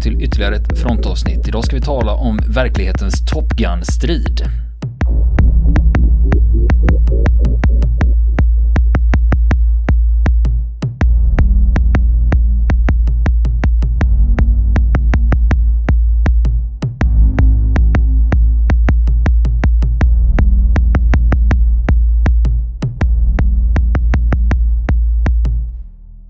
till 0.00 0.22
ytterligare 0.22 0.56
ett 0.56 0.78
frontavsnitt. 0.78 1.48
Idag 1.48 1.64
ska 1.64 1.76
vi 1.76 1.82
tala 1.82 2.14
om 2.14 2.38
verklighetens 2.48 3.24
Top 3.24 3.52
Gun-strid. 3.52 4.42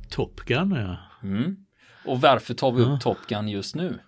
Top 0.08 0.40
Gun 0.46 0.70
ja. 0.70 0.96
Mm. 1.22 1.56
Och 2.04 2.20
varför 2.20 2.54
tar 2.54 2.72
vi 2.72 2.82
upp 2.82 3.00
Top 3.00 3.18
Gun 3.28 3.48
just 3.48 3.74
nu? 3.74 3.98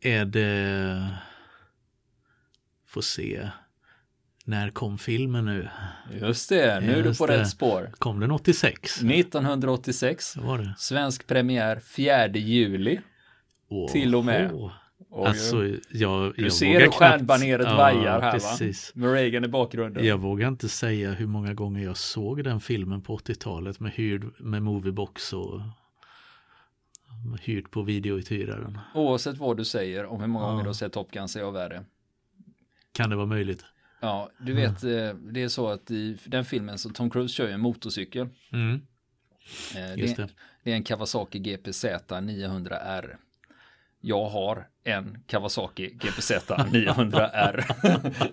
Är 0.00 0.24
det... 0.24 1.08
Får 2.86 3.00
se. 3.00 3.48
När 4.44 4.70
kom 4.70 4.98
filmen 4.98 5.44
nu? 5.44 5.68
Just 6.20 6.48
det, 6.48 6.80
nu 6.80 6.92
är 6.92 7.02
du 7.02 7.08
Just 7.08 7.20
på 7.20 7.26
det. 7.26 7.38
rätt 7.40 7.48
spår. 7.48 7.90
Kom 7.98 8.20
den 8.20 8.30
86? 8.30 9.02
1986, 9.02 10.34
Det 10.34 10.40
var 10.40 10.58
det. 10.58 10.74
svensk 10.78 11.26
premiär 11.26 11.80
4 11.80 12.28
juli. 12.28 13.00
Åh, 13.68 13.92
Till 13.92 14.14
och 14.14 14.24
med. 14.24 14.52
Och 14.52 15.28
Alltså, 15.28 15.66
jag, 15.90 16.32
du 16.36 16.42
jag 16.42 16.52
ser 16.52 16.66
hur 16.80 16.80
knappt- 16.86 16.94
stjärnbaneret 16.94 17.66
Ja, 17.66 17.76
vajar 17.76 18.20
här 18.20 18.32
precis. 18.32 18.92
va? 18.94 19.00
Med 19.00 19.12
Reagan 19.12 19.44
i 19.44 19.48
bakgrunden. 19.48 20.06
Jag 20.06 20.18
vågar 20.18 20.48
inte 20.48 20.68
säga 20.68 21.12
hur 21.12 21.26
många 21.26 21.54
gånger 21.54 21.84
jag 21.84 21.96
såg 21.96 22.44
den 22.44 22.60
filmen 22.60 23.02
på 23.02 23.16
80-talet 23.18 23.80
med 23.80 23.92
hyrd 23.92 24.24
med 24.40 24.62
Moviebox 24.62 25.32
och 25.32 25.60
hyrt 27.42 27.70
på 27.70 27.82
videouthyraren. 27.82 28.78
Oavsett 28.94 29.38
vad 29.38 29.56
du 29.56 29.64
säger 29.64 30.06
om 30.06 30.20
hur 30.20 30.26
många 30.26 30.44
Ja. 30.44 30.50
gånger 30.50 30.62
du 30.62 30.68
har 30.68 30.74
sett 30.74 30.92
Top 30.92 31.10
Gun 31.10 31.28
så 31.28 31.38
är 31.38 31.42
jag 31.42 31.52
värre. 31.52 31.84
Kan 32.92 33.10
det 33.10 33.16
vara 33.16 33.26
möjligt? 33.26 33.64
Ja, 34.00 34.30
du 34.38 34.52
vet, 34.52 34.84
eh, 34.84 35.14
det 35.14 35.42
är 35.42 35.48
så 35.48 35.68
att 35.68 35.90
i 35.90 36.18
den 36.24 36.44
filmen 36.44 36.78
så 36.78 36.90
Tom 36.90 37.10
Cruise 37.10 37.34
kör 37.34 37.46
ju 37.46 37.52
en 37.52 37.60
motorcykel. 37.60 38.28
Mm, 38.52 38.80
Eh, 39.76 39.96
det, 39.96 40.16
det. 40.16 40.28
det 40.64 40.72
är 40.72 40.76
en 40.76 40.82
Kawasaki 40.84 41.38
GPZ 41.38 41.84
900R. 42.08 43.16
Jag 44.00 44.28
har 44.28 44.66
en 44.84 45.18
Kawasaki 45.26 45.90
GPZ 45.90 46.32
900R. 46.48 47.64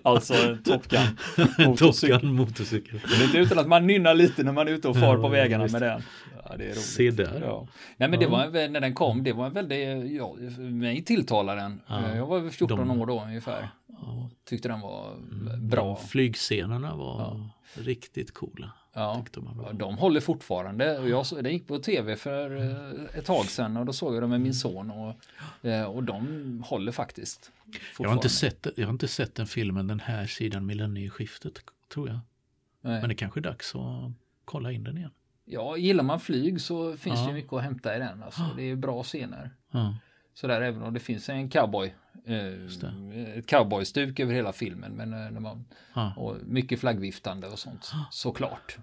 alltså 0.02 0.34
en 0.34 0.62
Top 0.62 0.88
Gun 0.88 1.00
Top 1.36 1.58
motorcykel. 1.66 2.20
Gun 2.20 2.34
motorcykel. 2.34 3.00
Det 3.08 3.14
är 3.14 3.24
inte 3.24 3.38
utan 3.38 3.58
att 3.58 3.68
man 3.68 3.86
nynnar 3.86 4.14
lite 4.14 4.42
när 4.42 4.52
man 4.52 4.68
är 4.68 4.72
ute 4.72 4.88
och 4.88 4.96
far 4.96 5.16
på 5.16 5.22
Ja, 5.22 5.28
vägarna 5.28 5.64
just 5.64 5.72
med 5.72 5.82
den. 5.82 6.02
Ja, 6.44 6.56
det 6.56 6.64
är 6.64 6.68
roligt. 6.68 6.80
Se 6.80 7.10
där. 7.10 7.40
Ja. 7.44 7.66
Nej 7.96 8.08
men 8.08 8.20
det 8.20 8.26
var 8.26 8.68
när 8.68 8.80
den 8.80 8.94
kom, 8.94 9.24
det 9.24 9.32
var 9.32 9.46
en 9.46 9.52
väldigt, 9.52 10.12
ja, 10.12 10.34
mig 10.58 11.04
tilltalar 11.04 11.56
den. 11.56 11.80
Ja. 11.86 12.16
Jag 12.16 12.26
var 12.26 12.40
väl 12.40 12.50
14 12.50 12.78
De- 12.88 13.00
år 13.00 13.06
då 13.06 13.22
ungefär. 13.22 13.68
Tyckte 14.48 14.68
den 14.68 14.80
var 14.80 15.12
Mm, 15.12 15.68
bra. 15.68 15.84
De 15.84 15.96
flygscenerna 16.08 16.96
var 16.96 17.50
riktigt 17.74 18.34
coola. 18.34 18.72
Ja. 18.92 19.24
Ja, 19.34 19.72
de 19.72 19.98
håller 19.98 20.20
fortfarande. 20.20 20.98
Och 20.98 21.08
jag, 21.08 21.26
den 21.42 21.52
gick 21.52 21.66
på 21.66 21.78
tv 21.78 22.16
för 22.16 22.56
eh, 22.56 23.18
ett 23.18 23.24
tag 23.26 23.44
sedan 23.44 23.76
och 23.76 23.86
då 23.86 23.92
såg 23.92 24.14
jag 24.14 24.22
dem 24.22 24.30
med 24.30 24.40
min 24.40 24.54
son 24.54 24.90
och, 24.90 25.14
eh, 25.68 25.84
och 25.84 26.02
de 26.04 26.64
håller 26.66 26.92
faktiskt. 26.92 27.52
Jag 27.98 28.08
har, 28.08 28.14
inte 28.16 28.28
sett, 28.28 28.66
jag 28.76 28.86
har 28.86 28.92
inte 28.92 29.08
sett 29.08 29.34
den 29.34 29.46
filmen 29.46 29.86
den 29.86 30.00
här 30.00 30.26
sidan 30.26 30.66
millennieskiftet 30.66 31.60
tror 31.92 32.08
jag. 32.08 32.18
Nej. 32.80 33.00
Men 33.00 33.08
det 33.08 33.14
kanske 33.14 33.40
är 33.40 33.42
dags 33.42 33.74
att 33.74 34.12
kolla 34.44 34.72
in 34.72 34.84
den 34.84 34.98
igen. 34.98 35.10
Ja, 35.44 35.76
gillar 35.76 36.04
man 36.04 36.20
flyg 36.20 36.60
så 36.60 36.96
finns 36.96 37.20
Ja. 37.20 37.26
det 37.26 37.32
mycket 37.32 37.52
att 37.52 37.62
hämta 37.62 37.96
i 37.96 37.98
den. 37.98 38.22
Alltså, 38.22 38.42
det 38.56 38.62
är 38.62 38.76
bra 38.76 39.02
scener. 39.02 39.50
Ja, 39.70 39.96
Sådär 40.34 40.60
även 40.60 40.82
om 40.82 40.94
det 40.94 41.00
finns 41.00 41.28
en 41.28 41.50
cowboy. 41.50 41.94
Eh, 42.26 43.38
ett 43.38 43.46
cowboystuk 43.46 44.20
över 44.20 44.34
hela 44.34 44.52
filmen. 44.52 44.92
Men 44.92 45.12
eh, 45.12 45.30
när 45.30 45.40
man, 45.40 45.64
ja. 45.94 46.12
och 46.16 46.36
mycket 46.44 46.80
flaggviftande 46.80 47.46
och 47.46 47.58
sånt. 47.58 47.92
Såklart. 48.10 48.78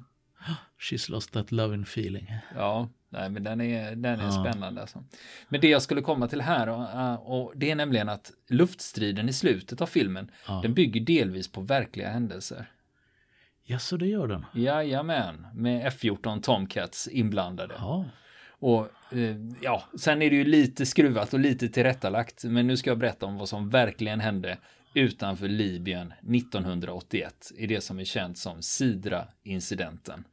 She's 0.79 1.11
lost 1.11 1.31
that 1.33 1.51
loving 1.51 1.81
feeling. 1.81 2.33
Ja, 2.55 2.89
nej, 3.09 3.29
men 3.29 3.43
den 3.43 3.61
är, 3.61 3.95
den 3.95 4.19
är 4.19 4.23
Ja. 4.25 4.31
spännande. 4.31 4.81
Alltså. 4.81 5.03
Men 5.49 5.61
det 5.61 5.67
jag 5.69 5.81
skulle 5.81 6.01
komma 6.01 6.27
till 6.27 6.41
här 6.41 6.69
och, 6.69 6.89
eh, 6.89 7.13
och 7.13 7.53
det 7.55 7.71
är 7.71 7.75
nämligen 7.75 8.09
att 8.09 8.31
luftstriden 8.49 9.29
i 9.29 9.33
slutet 9.33 9.81
av 9.81 9.85
filmen 9.85 10.31
den 10.61 10.73
bygger 10.73 11.01
delvis 11.01 11.51
på 11.51 11.61
verkliga 11.61 12.09
händelser. 12.09 12.71
Ja, 13.63 13.79
så 13.79 13.97
det 13.97 14.07
gör 14.07 14.27
den. 14.27 14.45
Jajamän, 14.53 15.47
med 15.53 15.87
F-14 15.87 16.41
Tomcats 16.41 17.07
inblandade. 17.07 17.73
Och 18.65 18.89
eh, 19.11 19.35
ja, 19.61 19.83
sen 19.97 20.21
är 20.21 20.29
det 20.29 20.35
ju 20.35 20.43
lite 20.43 20.85
skruvat 20.85 21.33
och 21.33 21.39
lite 21.39 21.69
tillrättalagt. 21.69 22.43
Men 22.43 22.67
nu 22.67 22.77
ska 22.77 22.89
jag 22.89 22.97
berätta 22.97 23.25
om 23.25 23.37
vad 23.37 23.49
som 23.49 23.69
verkligen 23.69 24.19
hände 24.19 24.57
utanför 24.93 25.47
Libyen 25.47 26.13
1981 26.35 27.51
i 27.57 27.67
det 27.67 27.81
som 27.81 27.99
är 27.99 28.03
känt 28.03 28.37
som 28.37 28.61
Sidra-incidenten. 28.61 30.23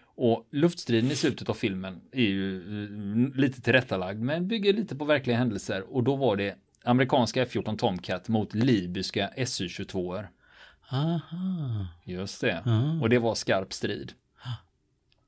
Och 0.00 0.48
luftstriden 0.50 1.10
i 1.10 1.16
slutet 1.16 1.48
av 1.48 1.54
filmen 1.54 2.00
är 2.12 2.22
ju 2.22 2.56
eh, 2.58 3.38
lite 3.38 3.62
tillrättalagd 3.62 4.20
men 4.20 4.48
bygger 4.48 4.72
lite 4.72 4.96
på 4.96 5.04
verkliga 5.04 5.36
händelser 5.36 5.94
och 5.94 6.02
då 6.02 6.16
var 6.16 6.36
det 6.36 6.56
amerikanska 6.84 7.42
F-14 7.42 7.76
Tomcat 7.76 8.28
mot 8.28 8.54
libyska 8.54 9.30
Su-22. 9.36 10.26
aha. 10.90 11.86
Just 12.04 12.40
det. 12.40 12.62
Ja. 12.64 13.00
Och 13.02 13.08
det 13.08 13.18
var 13.18 13.34
skarp 13.34 13.72
strid. 13.72 14.12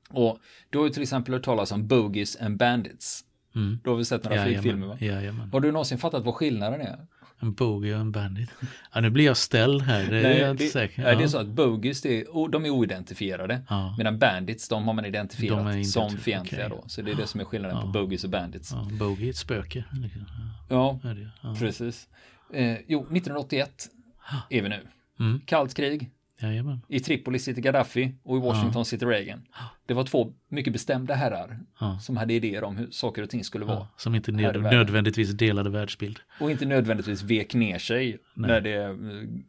Och 0.09 0.39
då 0.69 0.79
har 0.79 0.85
du 0.87 0.93
till 0.93 1.01
exempel 1.03 1.33
hört 1.33 1.43
talas 1.43 1.71
om 1.71 1.87
Bogies 1.87 2.35
and 2.41 2.57
Bandits. 2.57 3.23
Mm. 3.55 3.79
Då 3.83 3.89
har 3.91 3.97
vi 3.97 4.05
sett 4.05 4.23
några 4.23 4.43
flygfilmer 4.43 4.87
va? 4.87 4.97
Jajamän. 4.99 5.49
Har 5.51 5.59
du 5.59 5.71
någonsin 5.71 5.97
fattat 5.97 6.23
vad 6.25 6.35
skillnaden 6.35 6.81
är? 6.81 6.97
En 7.39 7.53
bogey 7.53 7.93
och 7.93 7.99
en 7.99 8.11
bandit. 8.11 8.49
Ja, 8.93 9.01
nu 9.01 9.09
blir 9.09 9.25
jag 9.25 9.37
ställd 9.37 9.81
här. 9.81 10.07
Det 10.11 10.17
är 10.27 10.39
jag 10.41 10.51
inte 10.51 10.63
det, 10.63 10.69
säker. 10.69 11.03
nej, 11.03 11.15
det 11.15 11.23
är 11.23 11.27
så 11.27 11.37
att 11.37 11.47
Bogies, 11.47 12.01
det 12.01 12.21
är, 12.21 12.49
de 12.51 12.65
är 12.65 12.69
oidentifierade. 12.69 13.61
Ja. 13.69 13.95
Medan 13.97 14.19
Bandits, 14.19 14.67
de 14.69 14.83
har 14.87 14.93
man 14.93 15.05
identifierat 15.05 15.57
De 15.57 15.67
är 15.67 15.83
som 15.83 16.03
identif- 16.07 16.17
fientliga 16.17 16.65
okej. 16.67 16.79
då. 16.83 16.89
Så 16.89 17.01
det 17.01 17.11
är 17.11 17.15
det 17.15 17.27
som 17.27 17.39
är 17.39 17.45
skillnaden 17.45 17.77
på 17.81 17.87
Ja. 17.87 17.91
Bogies 17.91 18.23
och 18.23 18.29
Bandits. 18.29 18.71
Ja, 18.71 18.89
bogey 18.99 19.25
är 19.25 19.29
ett 19.29 19.35
spöke. 19.37 19.83
liksom. 19.91 20.25
Ja, 20.69 20.99
Ja. 21.03 21.15
Ja. 21.43 21.55
precis. 21.59 22.07
Eh, 22.53 22.77
jo, 22.87 22.99
1981 23.01 23.87
är 24.49 24.61
vi 24.61 24.69
nu. 24.69 24.87
Mm. 25.19 25.41
Kallt 25.45 25.73
krig. 25.73 26.11
Jajamän. 26.41 26.81
I 26.87 26.99
Tripoli 26.99 27.39
sitter 27.39 27.61
Gaddafi 27.61 28.15
och 28.23 28.37
i 28.37 28.39
Washington 28.39 28.85
sitter 28.85 29.07
Reagan. 29.07 29.41
Det 29.85 29.93
var 29.93 30.03
två 30.03 30.33
mycket 30.49 30.73
bestämda 30.73 31.13
herrar 31.13 31.59
Ja. 31.79 31.99
som 31.99 32.17
hade 32.17 32.33
idéer 32.33 32.63
om 32.63 32.77
hur 32.77 32.91
saker 32.91 33.21
och 33.21 33.29
ting 33.29 33.43
skulle 33.43 33.65
vara. 33.65 33.77
Ja, 33.77 33.87
som 33.97 34.15
inte 34.15 34.31
nödvändigtvis 34.31 35.31
delade 35.31 35.69
världsbild. 35.69 36.19
Och 36.39 36.51
inte 36.51 36.65
nödvändigtvis 36.65 37.23
vek 37.23 37.53
ner 37.53 37.79
sig 37.79 38.17
Nej. 38.33 38.49
när, 38.49 38.61
det, 38.61 38.97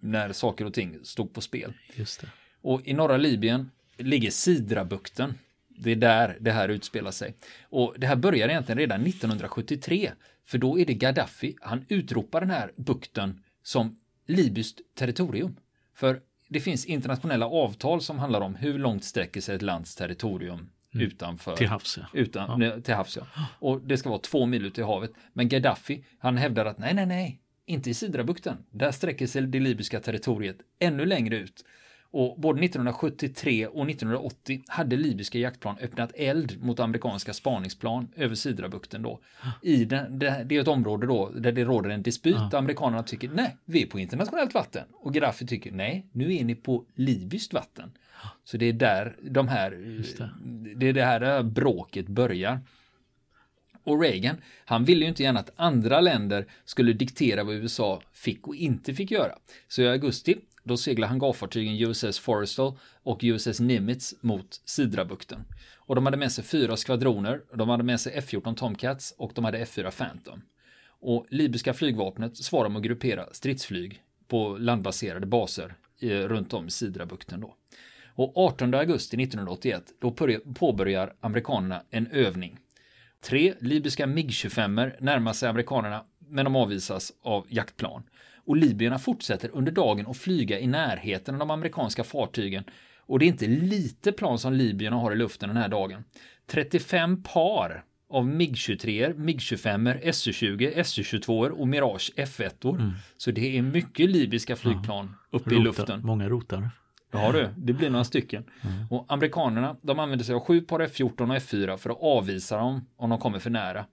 när 0.00 0.32
saker 0.32 0.64
och 0.64 0.74
ting 0.74 0.98
stod 1.02 1.32
på 1.32 1.40
spel. 1.40 1.72
Just 1.94 2.20
det. 2.20 2.26
Och 2.62 2.86
i 2.86 2.92
norra 2.94 3.16
Libyen 3.16 3.70
ligger 3.96 4.30
Sidrabukten. 4.30 5.34
Det 5.68 5.90
är 5.92 5.96
där 5.96 6.36
det 6.40 6.50
här 6.52 6.68
utspelar 6.68 7.10
sig. 7.10 7.34
Och 7.62 7.94
det 7.98 8.06
här 8.06 8.16
börjar 8.16 8.48
egentligen 8.48 8.78
redan 8.78 9.06
1973. 9.06 10.10
För 10.44 10.58
då 10.58 10.78
är 10.78 10.84
det 10.86 10.94
Gaddafi, 10.94 11.56
han 11.60 11.84
utropar 11.88 12.40
den 12.40 12.50
här 12.50 12.72
bukten 12.76 13.42
som 13.62 13.98
libyskt 14.26 14.80
territorium. 14.94 15.56
För 15.94 16.20
det 16.48 16.60
finns 16.60 16.84
internationella 16.84 17.46
avtal 17.46 18.00
som 18.00 18.18
handlar 18.18 18.40
om 18.40 18.54
hur 18.54 18.78
långt 18.78 19.04
sträcker 19.04 19.40
sig 19.40 19.56
ett 19.56 19.62
lands 19.62 19.94
territorium 19.94 20.70
utanför. 20.92 21.56
Till 21.56 21.68
havs 21.68 21.98
ja. 21.98 22.06
Utan, 22.12 22.60
nej, 22.60 22.82
till 22.82 22.94
havs 22.94 23.16
ja. 23.16 23.26
Och 23.58 23.80
det 23.80 23.96
ska 23.96 24.08
vara 24.08 24.20
två 24.20 24.46
mil 24.46 24.66
ut 24.66 24.78
i 24.78 24.82
havet. 24.82 25.10
Men 25.32 25.48
Gaddafi, 25.48 26.04
han 26.18 26.36
hävdar 26.36 26.64
att 26.66 26.78
nej, 26.78 26.94
nej, 26.94 27.06
nej, 27.06 27.40
inte 27.66 27.90
i 27.90 27.94
Sidrabukten. 27.94 28.56
Där 28.70 28.90
sträcker 28.90 29.26
sig 29.26 29.42
det 29.42 29.60
libyska 29.60 30.00
territoriet 30.00 30.56
ännu 30.78 31.06
längre 31.06 31.36
ut. 31.36 31.64
Och 32.10 32.40
både 32.40 32.64
1973 32.64 33.66
och 33.66 33.90
1980 33.90 34.62
hade 34.66 34.96
libyska 34.96 35.38
jaktplan 35.38 35.76
öppnat 35.80 36.12
eld 36.14 36.62
mot 36.64 36.80
amerikanska 36.80 37.32
spaningsplan 37.32 38.08
över 38.16 38.34
Sidrabukten 38.34 39.02
då. 39.02 39.20
I 39.62 39.84
den, 39.84 40.18
det, 40.18 40.44
det 40.46 40.56
är 40.56 40.60
ett 40.60 40.68
område 40.68 41.06
då 41.06 41.30
där 41.30 41.52
det 41.52 41.64
råder 41.64 41.90
en 41.90 42.02
dispyt. 42.02 42.54
Amerikanerna 42.54 43.02
tycker 43.02 43.30
nej, 43.34 43.56
vi 43.64 43.82
är 43.82 43.86
på 43.86 43.98
internationellt 43.98 44.54
vatten. 44.54 44.84
Och 44.92 45.14
Gaddafi 45.14 45.46
tycker 45.46 45.72
nej, 45.72 46.06
nu 46.12 46.36
är 46.36 46.44
ni 46.44 46.54
på 46.54 46.84
libyskt 46.94 47.52
vatten. 47.52 47.92
Så 48.44 48.56
det 48.56 48.66
är 48.66 48.72
där 48.72 49.16
de 49.22 49.48
här, 49.48 49.70
det. 49.70 50.74
det 50.76 50.88
är 50.88 50.92
det 50.92 51.04
här, 51.04 51.20
det 51.20 51.26
här 51.26 51.42
bråket 51.42 52.06
börjar. 52.06 52.60
Och 53.84 54.00
Reagan, 54.00 54.36
han 54.64 54.84
ville 54.84 55.04
ju 55.04 55.08
inte 55.08 55.22
gärna 55.22 55.40
att 55.40 55.52
andra 55.56 56.00
länder 56.00 56.46
skulle 56.64 56.92
diktera 56.92 57.44
vad 57.44 57.54
USA 57.54 58.02
fick 58.12 58.48
och 58.48 58.54
inte 58.54 58.94
fick 58.94 59.10
göra. 59.10 59.32
Så 59.68 59.82
i 59.82 59.88
augusti, 59.88 60.36
då 60.68 60.76
seglade 60.76 61.10
hangarfartygen 61.10 61.88
USS 61.88 62.18
Forrestal 62.18 62.78
och 63.02 63.18
USS 63.22 63.60
Nimitz 63.60 64.14
mot 64.20 64.60
Sidrabukten. 64.64 65.44
Och 65.76 65.94
de 65.94 66.04
hade 66.04 66.16
med 66.16 66.32
sig 66.32 66.44
fyra 66.44 66.76
skvadroner, 66.76 67.40
de 67.54 67.68
hade 67.68 67.82
med 67.82 68.00
sig 68.00 68.12
F-14 68.16 68.54
Tomcats 68.54 69.14
och 69.18 69.32
de 69.34 69.44
hade 69.44 69.58
F-4 69.58 69.90
Phantom. 69.90 70.42
Och 71.00 71.26
libyska 71.30 71.74
flygvapnet 71.74 72.36
svarade 72.36 72.68
med 72.68 72.80
att 72.80 72.84
gruppera 72.84 73.26
stridsflyg 73.32 74.02
på 74.28 74.56
landbaserade 74.58 75.26
baser 75.26 75.74
eh, 76.00 76.08
runt 76.08 76.54
om 76.54 76.66
i 76.66 76.70
Sidrabukten 76.70 77.40
då. 77.40 77.54
Och 78.14 78.32
18 78.36 78.74
augusti 78.74 79.22
1981 79.22 79.84
då 80.00 80.14
påbörjar 80.54 81.14
amerikanerna 81.20 81.82
en 81.90 82.06
övning. 82.06 82.58
Tre 83.20 83.54
libyska 83.60 84.06
MIG-25 84.06 84.92
närmar 85.00 85.32
sig 85.32 85.48
amerikanerna, 85.48 86.04
men 86.18 86.44
de 86.44 86.56
avvisas 86.56 87.12
av 87.22 87.46
jaktplan. 87.48 88.02
Och 88.48 88.56
libyerna 88.56 88.98
fortsätter 88.98 89.50
under 89.52 89.72
dagen 89.72 90.06
att 90.06 90.16
flyga 90.16 90.58
i 90.60 90.66
närheten 90.66 91.34
av 91.34 91.38
de 91.38 91.50
amerikanska 91.50 92.04
fartygen. 92.04 92.64
Och 93.00 93.18
det 93.18 93.24
är 93.24 93.26
inte 93.26 93.46
lite 93.46 94.12
plan 94.12 94.38
som 94.38 94.52
libyerna 94.52 94.96
har 94.96 95.12
i 95.12 95.16
luften 95.16 95.48
den 95.48 95.56
här 95.56 95.68
dagen. 95.68 96.04
35 96.46 97.22
par 97.22 97.84
av 98.10 98.26
MIG-23, 98.28 99.14
MIG-25, 99.16 100.00
SU-20, 100.12 100.82
SU-22 100.82 101.48
och 101.48 101.68
Mirage 101.68 102.12
F1. 102.16 102.74
Mm. 102.74 102.92
Så 103.16 103.30
det 103.30 103.58
är 103.58 103.62
mycket 103.62 104.10
libyska 104.10 104.56
flygplan 104.56 105.14
ja. 105.30 105.38
uppe 105.38 105.50
Rota, 105.50 105.60
i 105.60 105.64
luften. 105.64 106.00
Många 106.04 106.28
rotar. 106.28 106.70
Ja 107.12 107.32
du, 107.32 107.48
det 107.56 107.72
blir 107.72 107.90
några 107.90 108.04
stycken. 108.04 108.44
Mm. 108.62 108.86
Och 108.90 109.06
amerikanerna, 109.08 109.76
de 109.82 109.98
använder 109.98 110.24
sig 110.24 110.34
av 110.34 110.40
sju 110.40 110.60
par 110.60 110.80
F14 110.80 111.20
och 111.20 111.36
F4 111.36 111.76
för 111.76 111.90
att 111.90 111.98
avvisa 112.00 112.56
dem 112.56 112.86
om 112.96 113.10
de 113.10 113.18
kommer 113.18 113.38
för 113.38 113.50
nära. 113.50 113.84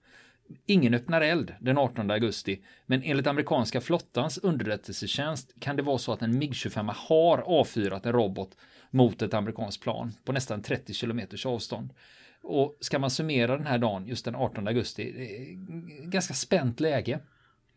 Ingen 0.66 0.94
öppnar 0.94 1.22
eld 1.22 1.54
den 1.60 1.78
18 1.78 2.12
augusti, 2.12 2.62
men 2.86 3.04
enligt 3.04 3.28
amerikanska 3.28 3.82
flottans 3.82 4.38
underrättelsetjänst 4.38 5.54
kan 5.60 5.76
det 5.76 5.84
vara 5.84 5.98
så 5.98 6.14
att 6.14 6.22
en 6.22 6.42
MIG-25 6.42 6.94
har 6.96 7.38
avfyrat 7.38 8.06
en 8.06 8.14
robot 8.14 8.58
mot 8.92 9.22
ett 9.22 9.34
amerikanskt 9.34 9.84
plan 9.84 10.14
på 10.26 10.32
nästan 10.32 10.62
30 10.62 10.94
kilometers 10.94 11.46
avstånd. 11.46 11.90
Och 12.42 12.78
ska 12.80 13.00
man 13.00 13.10
summera 13.10 13.58
den 13.58 13.68
här 13.68 13.78
dagen, 13.78 14.08
just 14.08 14.26
den 14.26 14.36
18 14.36 14.68
augusti, 14.68 15.14
ganska 16.04 16.34
spänt 16.34 16.80
läge. 16.80 17.20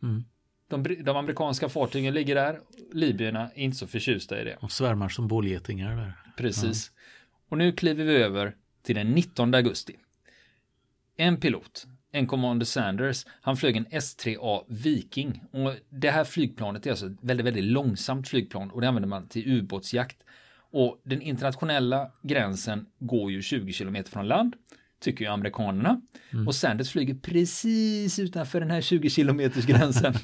Mm. 0.03 0.25
De, 0.69 0.83
de, 1.05 1.17
amerikanska 1.17 1.69
fartygen 1.69 2.15
ligger 2.15 2.35
där, 2.35 2.61
libyerna 2.93 3.51
är 3.55 3.63
inte 3.63 3.77
så 3.77 3.87
förtjusta 3.87 4.41
i 4.41 4.45
det. 4.45 4.57
De 4.61 4.71
svärmar 4.71 5.09
som 5.09 5.29
bålgetingar 5.29 5.97
där. 5.97 6.13
Precis. 6.37 6.93
Ja. 6.95 7.01
Och 7.49 7.59
nu 7.59 7.73
kliver 7.73 8.05
vi 8.05 8.17
över 8.17 8.57
till 8.83 8.95
den 8.95 9.11
19 9.11 9.55
augusti. 9.55 9.97
En 11.17 11.41
pilot, 11.41 11.87
en 12.19 12.27
Commander 12.27 12.67
Sanders, 12.67 13.27
han 13.41 13.57
flög 13.57 13.77
en 13.77 13.87
S3A 13.87 14.65
Viking. 14.69 15.43
Och 15.51 15.75
det 15.91 16.11
här 16.11 16.25
flygplanet 16.25 16.87
är 16.87 16.91
alltså 16.91 17.07
ett 17.07 17.19
väldigt, 17.21 17.47
väldigt 17.47 17.65
långsamt 17.65 18.29
flygplan 18.29 18.71
och 18.71 18.81
det 18.81 18.89
använder 18.89 19.09
man 19.09 19.29
till 19.29 19.53
ubåtsjakt. 19.53 20.17
Och 20.71 21.01
den 21.05 21.23
internationella 21.23 22.11
gränsen 22.23 22.87
går 22.99 23.31
ju 23.31 23.43
20 23.43 23.73
kilometer 23.73 24.11
från 24.11 24.29
land, 24.29 24.57
tycker 25.01 25.25
ju 25.25 25.31
amerikanerna. 25.31 26.01
Mm. 26.31 26.49
Och 26.49 26.55
Sanders 26.55 26.91
flyger 26.91 27.15
precis 27.15 28.19
utanför 28.19 28.61
den 28.61 28.71
här 28.71 28.81
20 28.81 29.11
kilometers 29.11 29.67
gränsen. 29.67 30.15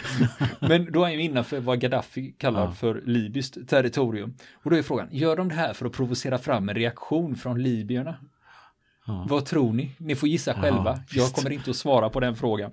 Men 0.60 0.92
då 0.92 1.00
är 1.00 1.04
han 1.04 1.12
ju 1.12 1.22
innanför 1.22 1.60
vad 1.60 1.80
Gaddafi 1.80 2.34
kallar 2.38 2.64
ja. 2.64 2.72
för 2.72 3.02
libyskt 3.06 3.68
territorium. 3.68 4.34
Och 4.52 4.70
då 4.70 4.76
är 4.76 4.82
frågan, 4.82 5.08
gör 5.10 5.36
de 5.36 5.48
det 5.48 5.54
här 5.54 5.72
för 5.72 5.86
att 5.86 5.92
provocera 5.92 6.38
fram 6.38 6.68
en 6.68 6.74
reaktion 6.74 7.36
från 7.36 7.62
libyerna? 7.62 8.16
Ja. 9.06 9.26
Vad 9.28 9.44
tror 9.44 9.72
ni? 9.72 9.90
Ni 9.98 10.14
får 10.14 10.28
gissa 10.28 10.54
själva. 10.54 10.98
Ja, 11.10 11.22
Jag 11.22 11.32
kommer 11.32 11.50
inte 11.50 11.70
att 11.70 11.76
svara 11.76 12.10
på 12.10 12.20
den 12.20 12.36
frågan. 12.36 12.70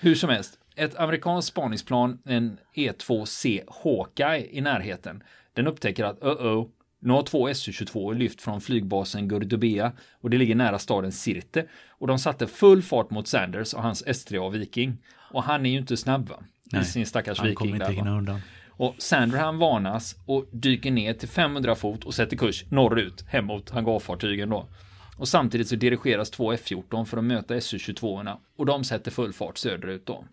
Hur 0.00 0.14
som 0.14 0.30
helst, 0.30 0.58
ett 0.76 0.96
amerikanskt 0.96 1.48
spaningsplan, 1.48 2.18
en 2.24 2.58
E2C 2.74 3.62
Hawkeye 3.84 4.46
i 4.50 4.60
närheten, 4.60 5.22
den 5.52 5.66
upptäcker 5.66 6.04
att 6.04 6.22
uh 6.22 6.30
oh, 6.30 6.66
nu 6.98 7.12
har 7.12 7.22
två 7.22 7.48
Su-22 7.48 8.14
lyft 8.14 8.42
från 8.42 8.60
flygbasen 8.60 9.28
Gurdubea 9.28 9.92
och 10.20 10.30
det 10.30 10.38
ligger 10.38 10.54
nära 10.54 10.78
staden 10.78 11.12
Sirte. 11.12 11.66
Och 11.88 12.06
de 12.06 12.18
satte 12.18 12.46
full 12.46 12.82
fart 12.82 13.10
mot 13.10 13.28
Sanders 13.28 13.74
och 13.74 13.82
hans 13.82 14.04
S3A 14.06 14.50
Viking. 14.50 14.96
Och 15.32 15.42
han 15.42 15.66
är 15.66 15.70
ju 15.70 15.78
inte 15.78 15.96
snabb 15.96 16.28
va? 16.28 16.36
I 16.80 16.84
sin 16.84 17.06
stackars 17.06 17.38
han 17.38 17.48
Viking. 17.48 17.74
Inte 17.74 17.92
där, 17.92 18.08
undan. 18.08 18.40
Och 18.68 18.94
Sanders 18.98 19.40
han 19.40 19.58
varnas 19.58 20.16
och 20.26 20.46
dyker 20.52 20.90
ner 20.90 21.14
till 21.14 21.28
500 21.28 21.74
fot 21.74 22.04
och 22.04 22.14
sätter 22.14 22.36
kurs 22.36 22.64
norrut 22.70 23.24
hem 23.28 23.44
mot 23.44 23.70
hangarfartygen 23.70 24.50
då. 24.50 24.68
Och 25.16 25.28
samtidigt 25.28 25.68
så 25.68 25.76
dirigeras 25.76 26.30
två 26.30 26.52
F14 26.52 27.04
för 27.04 27.16
att 27.16 27.24
möta 27.24 27.54
Su-22 27.54 28.36
och 28.56 28.66
de 28.66 28.84
sätter 28.84 29.10
full 29.10 29.32
fart 29.32 29.58
söderut 29.58 30.06
då. 30.06 30.24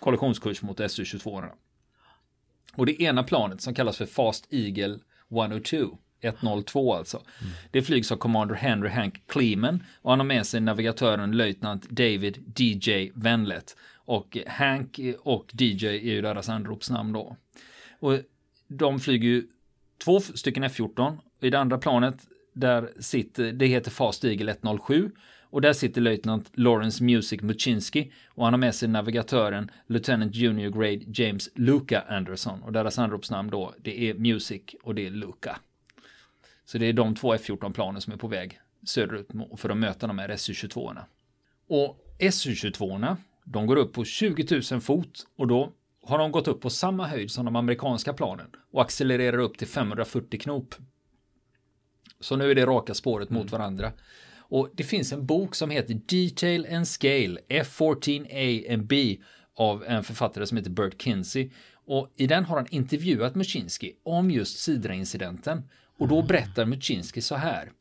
Kollisionskurs 0.00 0.62
mot 0.62 0.80
Su-22. 0.80 1.48
Och 2.74 2.86
det 2.86 3.02
ena 3.02 3.22
planet 3.22 3.60
som 3.60 3.74
kallas 3.74 3.96
för 3.96 4.06
Fast 4.06 4.46
Eagle 4.50 4.98
102 5.30 5.98
102 6.20 6.94
alltså. 6.94 7.16
Mm. 7.16 7.52
Det 7.70 7.82
flygs 7.82 8.12
av 8.12 8.16
Commander 8.16 8.54
Henry 8.54 8.88
Hank 8.88 9.22
Kleeman 9.26 9.84
och 10.02 10.10
han 10.10 10.20
har 10.20 10.26
med 10.26 10.46
sig 10.46 10.60
navigatören 10.60 11.32
löjtnant 11.32 11.90
David 11.90 12.54
DJ 12.56 13.10
Venlet. 13.14 13.76
Och 13.94 14.38
Hank 14.46 15.00
och 15.18 15.54
DJ 15.58 15.86
är 15.86 16.14
ju 16.14 16.22
deras 16.22 16.48
anropsnamn 16.48 17.12
då. 17.12 17.36
Och 18.00 18.18
de 18.68 19.00
flyger 19.00 19.28
ju 19.28 19.46
två 20.04 20.20
stycken 20.20 20.64
F14. 20.64 21.18
I 21.40 21.50
det 21.50 21.58
andra 21.58 21.78
planet 21.78 22.16
där 22.52 22.92
sitter, 22.98 23.52
det 23.52 23.66
heter 23.66 23.90
Fast 23.90 24.24
Eagle 24.24 24.52
107 24.52 25.10
och 25.50 25.60
där 25.60 25.72
sitter 25.72 26.00
löjtnant 26.00 26.50
Lawrence 26.54 27.04
Music 27.04 27.42
Muchinski 27.42 28.12
och 28.28 28.44
han 28.44 28.52
har 28.52 28.58
med 28.58 28.74
sig 28.74 28.88
navigatören 28.88 29.70
Lieutenant 29.86 30.34
Junior 30.34 30.70
Grade 30.70 31.00
James 31.06 31.50
Luca 31.54 32.04
Anderson 32.08 32.62
och 32.62 32.72
deras 32.72 32.98
anropsnamn 32.98 33.50
då 33.50 33.74
det 33.78 34.00
är 34.00 34.14
Music 34.14 34.62
och 34.82 34.94
det 34.94 35.06
är 35.06 35.10
Luca. 35.10 35.58
Så 36.64 36.78
det 36.78 36.86
är 36.86 36.92
de 36.92 37.14
två 37.14 37.34
F14-planen 37.34 38.00
som 38.00 38.12
är 38.12 38.16
på 38.16 38.28
väg 38.28 38.60
söderut 38.86 39.30
för 39.56 39.70
att 39.70 39.76
möta 39.76 40.06
de 40.06 40.18
här 40.18 40.28
Su-22. 40.28 40.96
Och 41.68 42.04
Su-22 42.18 43.16
de 43.44 43.66
går 43.66 43.76
upp 43.76 43.92
på 43.92 44.04
20 44.04 44.62
000 44.70 44.80
fot 44.80 45.26
och 45.36 45.46
då 45.46 45.72
har 46.02 46.18
de 46.18 46.32
gått 46.32 46.48
upp 46.48 46.60
på 46.60 46.70
samma 46.70 47.06
höjd 47.06 47.30
som 47.30 47.44
de 47.44 47.56
amerikanska 47.56 48.12
planen 48.12 48.46
och 48.72 48.82
accelererar 48.82 49.38
upp 49.38 49.58
till 49.58 49.66
540 49.66 50.40
knop. 50.40 50.74
Så 52.20 52.36
nu 52.36 52.50
är 52.50 52.54
det 52.54 52.66
raka 52.66 52.94
spåret 52.94 53.30
mot 53.30 53.42
mm. 53.42 53.52
varandra. 53.52 53.92
Och 54.38 54.70
det 54.74 54.84
finns 54.84 55.12
en 55.12 55.26
bok 55.26 55.54
som 55.54 55.70
heter 55.70 55.94
Detail 55.94 56.66
and 56.74 56.88
Scale 56.88 57.38
F14A 57.48 58.74
and 58.74 58.86
B 58.86 59.18
av 59.56 59.84
en 59.84 60.04
författare 60.04 60.46
som 60.46 60.56
heter 60.56 60.70
Bert 60.70 61.02
Kinsey. 61.02 61.50
Och 61.86 62.12
i 62.16 62.26
den 62.26 62.44
har 62.44 62.56
han 62.56 62.66
intervjuat 62.70 63.34
Muczynski 63.34 63.92
om 64.02 64.30
just 64.30 64.58
Sidra-incidenten. 64.58 65.62
Och 65.98 66.08
då 66.08 66.22
berättar 66.22 66.64
Muczynski 66.64 67.20
så 67.20 67.34
här. 67.34 67.72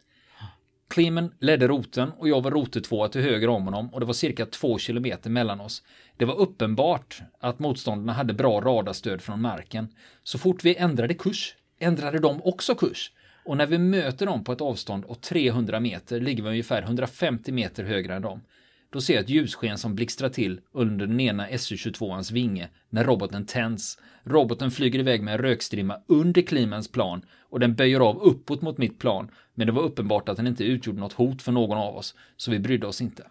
Klimen 0.90 1.32
ledde 1.40 1.68
roten 1.68 2.12
och 2.12 2.30
jag 2.30 2.42
var 2.42 2.52
rotetvåa 2.52 3.10
till 3.10 3.22
höger 3.22 3.48
om 3.48 3.64
honom 3.64 3.94
och 3.94 4.00
det 4.00 4.06
var 4.06 4.14
cirka 4.14 4.46
två 4.46 4.78
kilometer 4.78 5.30
mellan 5.30 5.60
oss. 5.60 5.84
Det 6.18 6.26
var 6.26 6.36
uppenbart 6.36 7.22
att 7.40 7.60
motståndarna 7.60 8.14
hade 8.14 8.34
bra 8.34 8.62
radarstöd 8.62 9.22
från 9.22 9.42
marken. 9.42 9.88
Så 10.24 10.38
fort 10.38 10.64
vi 10.64 10.76
ändrade 10.76 11.14
kurs 11.14 11.56
ändrade 11.80 12.20
de 12.20 12.42
också 12.44 12.76
kurs. 12.76 13.12
Och 13.48 13.58
när 13.58 13.66
vi 13.66 13.78
möter 13.78 14.26
dem 14.26 14.44
på 14.44 14.52
ett 14.52 14.62
avstånd 14.62 15.06
av 15.06 15.14
300 15.14 15.80
meter 15.80 16.20
ligger 16.20 16.44
vi 16.44 16.50
ungefär 16.50 16.82
150 16.82 17.52
meter 17.52 17.84
högre 17.84 18.16
än 18.16 18.22
dem. 18.22 18.42
Då 18.90 19.02
ser 19.02 19.14
jag 19.14 19.24
ett 19.24 19.30
ljussken 19.30 19.78
som 19.78 19.96
blixtrar 19.96 20.30
till 20.30 20.62
under 20.72 21.08
den 21.08 21.20
ena 21.20 21.48
Su-22ans 21.48 22.34
vinge 22.34 22.70
när 22.90 23.04
roboten 23.04 23.46
tänds. 23.46 24.00
Roboten 24.24 24.72
flyger 24.72 25.00
iväg 25.00 25.24
med 25.24 25.34
en 25.34 25.42
rökstrimma 25.42 26.00
under 26.08 26.42
Klimans 26.42 26.92
plan 26.92 27.22
och 27.50 27.60
den 27.60 27.76
böjer 27.76 28.00
av 28.00 28.22
uppåt 28.22 28.62
mot 28.62 28.78
mitt 28.78 29.00
plan. 29.00 29.32
Men 29.54 29.68
det 29.68 29.74
var 29.74 29.82
uppenbart 29.82 30.30
att 30.30 30.38
den 30.38 30.48
inte 30.48 30.64
utgjorde 30.64 31.00
något 31.00 31.14
hot 31.14 31.42
för 31.42 31.52
någon 31.52 31.78
av 31.78 31.98
oss, 31.98 32.16
så 32.38 32.52
vi 32.52 32.60
brydde 32.60 32.88
oss 32.88 33.02
inte. 33.02 33.28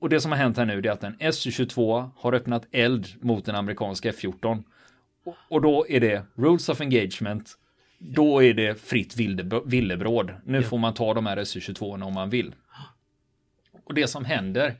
Och 0.00 0.08
det 0.08 0.20
som 0.20 0.32
har 0.32 0.38
hänt 0.38 0.56
här 0.56 0.64
nu 0.64 0.78
är 0.78 0.90
att 0.90 1.04
en 1.04 1.16
Su-22 1.18 2.10
har 2.16 2.32
öppnat 2.32 2.66
eld 2.70 3.06
mot 3.20 3.44
den 3.44 3.54
amerikanska 3.54 4.08
F-14. 4.08 4.62
Och 5.48 5.62
då 5.62 5.86
är 5.88 6.00
det 6.00 6.26
Rules 6.34 6.68
of 6.68 6.80
Engagement 6.80 7.58
då 7.98 8.42
är 8.42 8.54
det 8.54 8.80
fritt 8.80 9.16
villebråd. 9.64 10.34
Nu 10.44 10.62
får 10.62 10.78
man 10.78 10.94
ta 10.94 11.14
de 11.14 11.26
här 11.26 11.36
SU-22 11.36 12.04
om 12.04 12.14
man 12.14 12.30
vill. 12.30 12.54
Och 13.84 13.94
det 13.94 14.06
som 14.06 14.24
händer, 14.24 14.74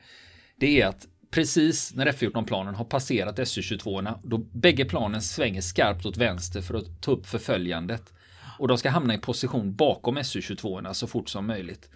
det 0.55 0.81
är 0.81 0.87
att 0.87 1.07
precis 1.31 1.95
när 1.95 2.05
F-14-planen 2.05 2.75
har 2.75 2.85
passerat 2.85 3.39
SU-22, 3.39 4.19
då 4.23 4.37
bägge 4.37 4.85
planen 4.85 5.21
svänger 5.21 5.61
skarpt 5.61 6.05
åt 6.05 6.17
vänster 6.17 6.61
för 6.61 6.73
att 6.73 7.01
ta 7.01 7.11
upp 7.11 7.25
förföljandet. 7.25 8.13
Och 8.59 8.67
de 8.67 8.77
ska 8.77 8.89
hamna 8.89 9.13
i 9.13 9.17
position 9.17 9.75
bakom 9.75 10.17
SU-22 10.17 10.93
så 10.93 11.07
fort 11.07 11.29
som 11.29 11.47
möjligt. 11.47 11.89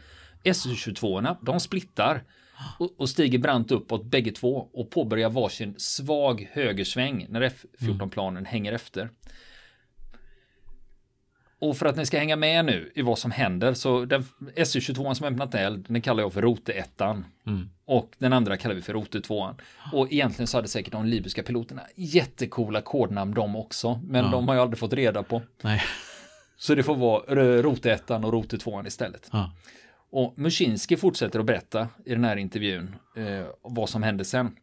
SU-22, 0.44 1.38
de 1.42 1.60
splittar 1.60 2.24
och, 2.98 3.10
stiger 3.10 3.40
brant 3.40 3.72
uppåt 3.72 4.06
bägge 4.06 4.32
två 4.32 4.70
och 4.74 4.92
påbörjar 4.92 5.30
varsin 5.30 5.76
svag 5.78 6.50
högersväng 6.52 7.26
när 7.30 7.42
F-14-planen 7.42 8.38
mm. 8.38 8.46
hänger 8.46 8.74
efter. 8.74 9.10
Och 11.62 11.78
för 11.78 11.86
att 11.86 11.96
ni 11.96 12.06
ska 12.06 12.20
hänga 12.20 12.36
med 12.36 12.66
nu 12.66 12.92
i 12.96 13.02
vad 13.02 13.20
som 13.20 13.32
händer 13.32 13.74
så 13.74 14.06
den 14.06 14.26
SU-22 14.56 15.14
som 15.14 15.28
öppnat 15.28 15.56
eld, 15.56 15.86
den 15.90 16.02
kallar 16.02 16.24
jag 16.24 16.34
för 16.34 16.42
rote-ettan. 16.42 17.26
Mm. 17.48 17.70
Och 17.86 18.12
den 18.18 18.34
andra 18.34 18.58
kallar 18.58 18.76
vi 18.76 18.82
för 18.82 18.94
rote-tvåan. 18.94 19.56
Och 19.94 20.14
egentligen 20.14 20.48
så 20.48 20.58
hade 20.58 20.68
säkert 20.68 20.92
de 20.92 21.06
libyska 21.06 21.44
piloterna 21.44 21.82
jättekola 21.96 22.82
kodnamn 22.82 23.34
de 23.34 23.56
också. 23.56 24.02
Men 24.04 24.26
ja. 24.26 24.32
de 24.32 24.48
har 24.48 24.56
ju 24.56 24.62
aldrig 24.62 24.80
fått 24.80 24.94
reda 24.94 25.24
på. 25.24 25.42
Nej. 25.62 25.82
Så 26.58 26.76
det 26.76 26.84
får 26.84 26.96
vara 26.96 27.36
rote-ettan 27.62 28.24
och 28.24 28.34
rote-tvåan 28.34 28.88
istället. 28.88 29.30
Ja. 29.32 29.52
Och 30.12 30.34
Muszynski 30.38 30.98
fortsätter 30.98 31.40
att 31.40 31.46
berätta 31.46 31.88
i 32.06 32.10
den 32.10 32.24
här 32.24 32.38
intervjun 32.38 32.96
eh, 33.16 33.46
vad 33.62 33.90
som 33.90 34.04
hände 34.04 34.26
sen. 34.26 34.56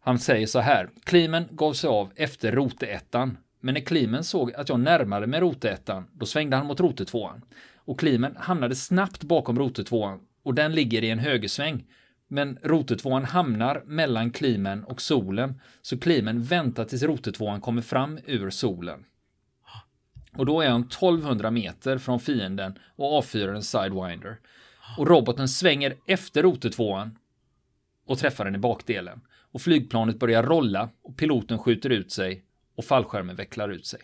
Han 0.00 0.18
säger 0.18 0.46
så 0.46 0.58
här. 0.58 0.90
Klimen 1.04 1.48
gav 1.50 1.72
sig 1.72 1.88
av 1.88 2.10
efter 2.16 2.52
rote-ettan 2.52 3.36
men 3.60 3.74
när 3.74 3.80
Klimen 3.80 4.24
såg 4.24 4.52
att 4.54 4.68
jag 4.68 4.80
närmade 4.80 5.26
mig 5.26 5.40
rotettan, 5.40 6.06
då 6.12 6.26
svängde 6.26 6.56
han 6.56 6.66
mot 6.66 6.80
rotetvåan. 6.80 7.42
Och 7.74 8.00
Klimen 8.00 8.36
hamnade 8.36 8.74
snabbt 8.74 9.22
bakom 9.22 9.58
rotetvåan 9.58 10.20
och 10.42 10.54
den 10.54 10.72
ligger 10.72 11.04
i 11.04 11.10
en 11.10 11.18
högersväng. 11.18 11.84
Men 12.28 12.58
rotetvåan 12.62 13.24
hamnar 13.24 13.82
mellan 13.86 14.30
klimen 14.30 14.84
och 14.84 15.00
solen, 15.00 15.60
så 15.82 15.98
klimen 15.98 16.42
väntar 16.42 16.84
tills 16.84 17.02
rotetvåan 17.02 17.60
kommer 17.60 17.82
fram 17.82 18.18
ur 18.26 18.50
solen. 18.50 19.04
Och 20.36 20.46
då 20.46 20.60
är 20.60 20.70
han 20.70 20.82
1200 20.82 21.50
meter 21.50 21.98
från 21.98 22.20
fienden 22.20 22.78
och 22.96 23.18
avfyrar 23.18 23.54
en 23.54 23.62
sidewinder. 23.62 24.38
Och 24.98 25.08
roboten 25.08 25.48
svänger 25.48 25.96
efter 26.06 26.42
rotetvåan 26.42 27.18
och 28.06 28.18
träffar 28.18 28.44
den 28.44 28.54
i 28.54 28.58
bakdelen. 28.58 29.20
Och 29.52 29.62
flygplanet 29.62 30.18
börjar 30.18 30.42
rolla 30.42 30.88
och 31.02 31.16
piloten 31.16 31.58
skjuter 31.58 31.90
ut 31.90 32.12
sig 32.12 32.44
och 32.80 32.84
fallskärmen 32.84 33.36
vecklar 33.36 33.68
ut 33.68 33.86
sig. 33.86 34.00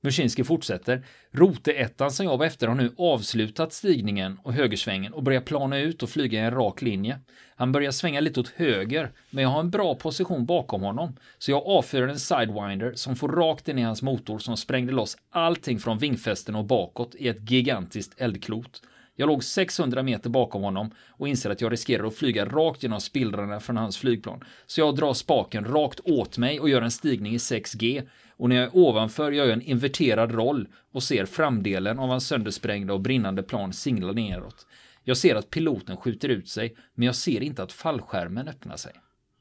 Muschinski 0.00 0.44
fortsätter. 0.44 1.06
Rote-ettan 1.30 2.10
som 2.10 2.26
jag 2.26 2.38
var 2.38 2.46
efter 2.46 2.68
har 2.68 2.74
nu 2.74 2.94
avslutat 2.98 3.72
stigningen 3.72 4.38
och 4.42 4.52
högersvängen 4.52 5.12
och 5.12 5.22
börjar 5.22 5.40
plana 5.40 5.78
ut 5.78 6.02
och 6.02 6.10
flyga 6.10 6.40
i 6.40 6.44
en 6.44 6.50
rak 6.50 6.82
linje. 6.82 7.20
Han 7.56 7.72
börjar 7.72 7.90
svänga 7.90 8.20
lite 8.20 8.40
åt 8.40 8.48
höger, 8.48 9.12
men 9.30 9.42
jag 9.42 9.50
har 9.50 9.60
en 9.60 9.70
bra 9.70 9.94
position 9.94 10.46
bakom 10.46 10.82
honom. 10.82 11.16
Så 11.38 11.50
jag 11.50 11.66
avfyrar 11.66 12.08
en 12.08 12.18
sidewinder 12.18 12.92
som 12.94 13.16
får 13.16 13.28
rakt 13.28 13.68
in 13.68 13.78
i 13.78 13.82
hans 13.82 14.02
motor 14.02 14.38
som 14.38 14.56
sprängde 14.56 14.92
loss 14.92 15.16
allting 15.30 15.78
från 15.78 15.98
vingfästen 15.98 16.54
och 16.54 16.64
bakåt 16.64 17.14
i 17.14 17.28
ett 17.28 17.50
gigantiskt 17.50 18.20
eldklot. 18.20 18.82
Jag 19.20 19.26
låg 19.26 19.44
600 19.44 20.02
meter 20.02 20.30
bakom 20.30 20.62
honom 20.62 20.90
och 21.08 21.28
inser 21.28 21.50
att 21.50 21.60
jag 21.60 21.72
riskerar 21.72 22.06
att 22.06 22.14
flyga 22.14 22.44
rakt 22.44 22.82
genom 22.82 23.00
spillrorna 23.00 23.60
från 23.60 23.76
hans 23.76 23.98
flygplan. 23.98 24.44
Så 24.66 24.80
jag 24.80 24.96
drar 24.96 25.14
spaken 25.14 25.64
rakt 25.64 26.00
åt 26.04 26.38
mig 26.38 26.60
och 26.60 26.68
gör 26.68 26.82
en 26.82 26.90
stigning 26.90 27.34
i 27.34 27.38
6G. 27.38 28.08
Och 28.36 28.48
när 28.48 28.56
jag 28.56 28.64
är 28.64 28.76
ovanför 28.76 29.32
gör 29.32 29.44
jag 29.44 29.52
en 29.52 29.62
inverterad 29.62 30.32
roll 30.32 30.68
och 30.92 31.02
ser 31.02 31.26
framdelen 31.26 31.98
av 31.98 32.08
hans 32.08 32.26
söndersprängda 32.26 32.92
och 32.94 33.00
brinnande 33.00 33.42
plan 33.42 33.72
singla 33.72 34.12
neråt. 34.12 34.66
Jag 35.04 35.16
ser 35.16 35.34
att 35.34 35.50
piloten 35.50 35.96
skjuter 35.96 36.28
ut 36.28 36.48
sig, 36.48 36.76
men 36.94 37.06
jag 37.06 37.14
ser 37.14 37.42
inte 37.42 37.62
att 37.62 37.72
fallskärmen 37.72 38.48
öppnar 38.48 38.76
sig. 38.76 38.92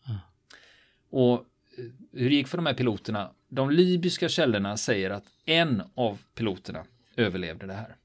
Mm. 0.07 0.17
Och 1.09 1.33
eh, 1.33 1.39
hur 2.13 2.29
det 2.29 2.35
gick 2.35 2.47
för 2.47 2.57
de 2.57 2.65
här 2.65 2.73
piloterna? 2.73 3.31
De 3.49 3.69
libyska 3.69 4.29
källorna 4.29 4.77
säger 4.77 5.09
att 5.09 5.25
en 5.45 5.83
av 5.95 6.17
piloterna 6.35 6.83
överlevde 7.15 7.67
det 7.67 7.73
här. 7.73 7.95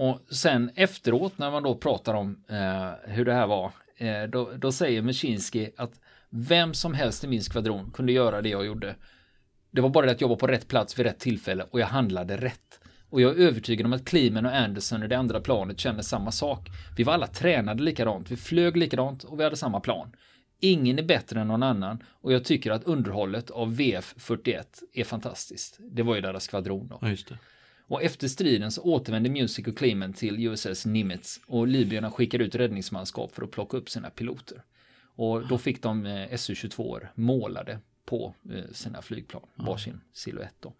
Och 0.00 0.20
sen 0.30 0.70
efteråt 0.74 1.38
när 1.38 1.50
man 1.50 1.62
då 1.62 1.74
pratar 1.74 2.14
om 2.14 2.44
eh, 2.48 3.12
hur 3.12 3.24
det 3.24 3.32
här 3.32 3.46
var, 3.46 3.72
eh, 3.96 4.22
då, 4.22 4.50
då, 4.56 4.72
säger 4.72 5.02
Meshinski 5.02 5.70
att 5.76 6.00
vem 6.30 6.74
som 6.74 6.94
helst 6.94 7.24
i 7.24 7.28
min 7.28 7.42
skvadron 7.42 7.90
kunde 7.90 8.12
göra 8.12 8.42
det 8.42 8.48
jag 8.48 8.66
gjorde. 8.66 8.94
Det 9.70 9.80
var 9.80 9.88
bara 9.88 10.06
det 10.06 10.12
att 10.12 10.20
jag 10.20 10.28
var 10.28 10.36
på 10.36 10.46
rätt 10.46 10.68
plats 10.68 10.98
vid 10.98 11.06
rätt 11.06 11.18
tillfälle 11.18 11.66
och 11.70 11.80
jag 11.80 11.86
handlade 11.86 12.36
rätt. 12.36 12.80
Och 13.10 13.20
jag 13.20 13.30
är 13.30 13.46
övertygad 13.46 13.86
om 13.86 13.92
att 13.92 14.04
Klimen 14.04 14.46
och 14.46 14.56
Anderson 14.56 15.02
och 15.02 15.08
det 15.08 15.18
andra 15.18 15.40
planet 15.40 15.80
känner 15.80 16.02
samma 16.02 16.30
sak. 16.30 16.68
Vi 16.96 17.04
var 17.04 17.12
alla 17.12 17.26
tränade 17.26 17.82
likadant, 17.82 18.30
vi 18.30 18.36
flög 18.36 18.76
likadant 18.76 19.24
och 19.24 19.40
vi 19.40 19.44
hade 19.44 19.56
samma 19.56 19.80
plan. 19.80 20.12
Ingen 20.60 20.98
är 20.98 21.02
bättre 21.02 21.40
än 21.40 21.48
någon 21.48 21.62
annan 21.62 22.02
och 22.08 22.32
jag 22.32 22.44
tycker 22.44 22.70
att 22.70 22.84
underhållet 22.84 23.50
av 23.50 23.74
VF41 23.74 24.64
är 24.92 25.04
fantastiskt. 25.04 25.78
Det 25.80 26.02
var 26.02 26.14
ju 26.14 26.20
deras 26.20 26.44
skvadron 26.44 26.88
då. 26.88 26.98
Ja, 27.00 27.08
just 27.08 27.28
det. 27.28 27.38
Och 27.90 28.02
efter 28.02 28.28
striden 28.28 28.72
så 28.72 28.82
återvände 28.82 29.30
Music 29.30 29.66
och 29.66 29.78
Clement 29.78 30.16
till 30.16 30.46
USS 30.46 30.86
Nimitz 30.86 31.40
och 31.46 31.68
libyerna 31.68 32.10
skickade 32.10 32.44
ut 32.44 32.54
räddningsmanskap 32.54 33.34
för 33.34 33.42
att 33.42 33.50
plocka 33.50 33.76
upp 33.76 33.90
sina 33.90 34.10
piloter. 34.10 34.62
Och 35.16 35.48
då 35.48 35.58
fick 35.58 35.82
de 35.82 36.06
eh, 36.06 36.28
Su-22 36.36 37.06
målade 37.14 37.78
på 38.04 38.34
eh, 38.52 38.72
sina 38.72 39.02
flygplan, 39.02 39.42
varsin 39.54 40.00
silhuett 40.12 40.54
då. 40.60 40.74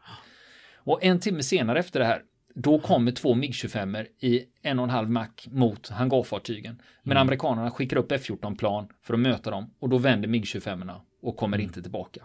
Och 0.75 1.05
en 1.05 1.21
timme 1.21 1.43
senare 1.43 1.79
efter 1.79 2.01
det 2.01 2.07
här, 2.07 2.23
då 2.55 2.79
kommer 2.79 3.13
två 3.13 3.35
MiG-25 3.35 4.07
i 4.21 4.45
en 4.63 4.79
och 4.79 4.85
en 4.85 4.91
halv 4.91 5.11
mack 5.11 5.49
mot 5.51 5.89
hangarfartygen. 5.89 6.83
Men 7.03 7.17
mm. 7.17 7.21
amerikanerna 7.21 7.71
skickar 7.71 7.97
upp 7.97 8.13
F-14-plan 8.13 8.89
för 9.03 9.15
att 9.15 9.21
möta 9.21 9.51
dem 9.51 9.75
och 9.79 9.89
då 9.89 9.99
vänder 9.99 10.29
MiG-25 10.29 11.01
och 11.23 11.37
kommer 11.37 11.57
mm. 11.57 11.67
inte 11.67 11.83
tillbaka. 11.83 12.25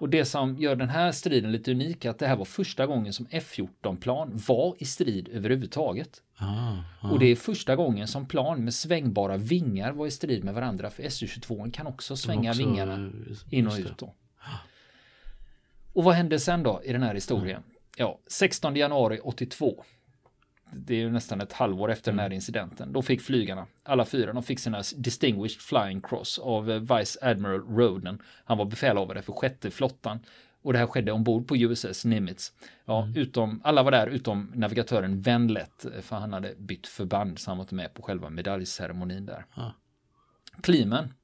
Och 0.00 0.08
det 0.08 0.24
som 0.24 0.56
gör 0.58 0.76
den 0.76 0.88
här 0.88 1.12
striden 1.12 1.52
lite 1.52 1.70
unik 1.70 2.04
är 2.04 2.10
att 2.10 2.18
det 2.18 2.26
här 2.26 2.36
var 2.36 2.44
första 2.44 2.86
gången 2.86 3.12
som 3.12 3.26
F14-plan 3.26 4.42
var 4.48 4.76
i 4.78 4.84
strid 4.84 5.28
överhuvudtaget. 5.28 6.22
Ah, 6.36 6.76
ah. 7.00 7.10
Och 7.10 7.18
det 7.18 7.26
är 7.26 7.36
första 7.36 7.76
gången 7.76 8.08
som 8.08 8.28
plan 8.28 8.64
med 8.64 8.74
svängbara 8.74 9.36
vingar 9.36 9.92
var 9.92 10.06
i 10.06 10.10
strid 10.10 10.44
med 10.44 10.54
varandra. 10.54 10.90
För 10.90 11.02
Su-22 11.02 11.70
kan 11.70 11.86
också 11.86 12.16
svänga 12.16 12.50
också, 12.50 12.62
vingarna 12.62 13.10
in 13.50 13.66
och 13.66 13.78
ut. 13.78 13.98
Då. 13.98 14.14
Och 15.92 16.04
vad 16.04 16.14
hände 16.14 16.38
sen 16.38 16.62
då 16.62 16.80
i 16.84 16.92
den 16.92 17.02
här 17.02 17.14
historien? 17.14 17.62
Ja, 17.96 18.18
16 18.26 18.76
januari 18.76 19.20
82 19.22 19.84
det 20.72 20.94
är 20.94 20.98
ju 20.98 21.10
nästan 21.10 21.40
ett 21.40 21.52
halvår 21.52 21.90
efter 21.90 22.12
den 22.12 22.18
här 22.18 22.26
mm. 22.26 22.36
incidenten. 22.36 22.92
Då 22.92 23.02
fick 23.02 23.20
flygarna, 23.20 23.66
alla 23.82 24.04
fyra, 24.04 24.32
de 24.32 24.42
fick 24.42 24.58
sina 24.58 24.82
Distinguished 24.96 25.60
Flying 25.60 26.00
Cross 26.00 26.38
av 26.38 26.70
eh, 26.70 26.96
Vice 26.96 27.18
Admiral 27.22 27.60
Roden. 27.60 28.22
Han 28.44 28.58
var 28.58 28.64
befälhavare 28.64 29.22
för 29.22 29.32
sjätte 29.32 29.70
flottan. 29.70 30.20
Och 30.62 30.72
det 30.72 30.78
här 30.78 30.86
skedde 30.86 31.12
ombord 31.12 31.48
på 31.48 31.56
USS 31.56 32.04
Nimitz. 32.04 32.52
Ja, 32.84 33.02
mm. 33.02 33.16
utom, 33.16 33.60
alla 33.64 33.82
var 33.82 33.90
där 33.90 34.06
utom 34.06 34.52
navigatören 34.54 35.20
Venlet, 35.20 35.84
eh, 35.84 36.00
för 36.00 36.16
han 36.16 36.32
hade 36.32 36.54
bytt 36.58 36.86
förband, 36.86 37.38
så 37.38 37.50
han 37.50 37.58
var 37.58 37.64
inte 37.64 37.74
med 37.74 37.94
på 37.94 38.02
själva 38.02 38.30
medaljceremonin 38.30 39.26
där. 39.26 39.44
Klimen, 40.62 41.14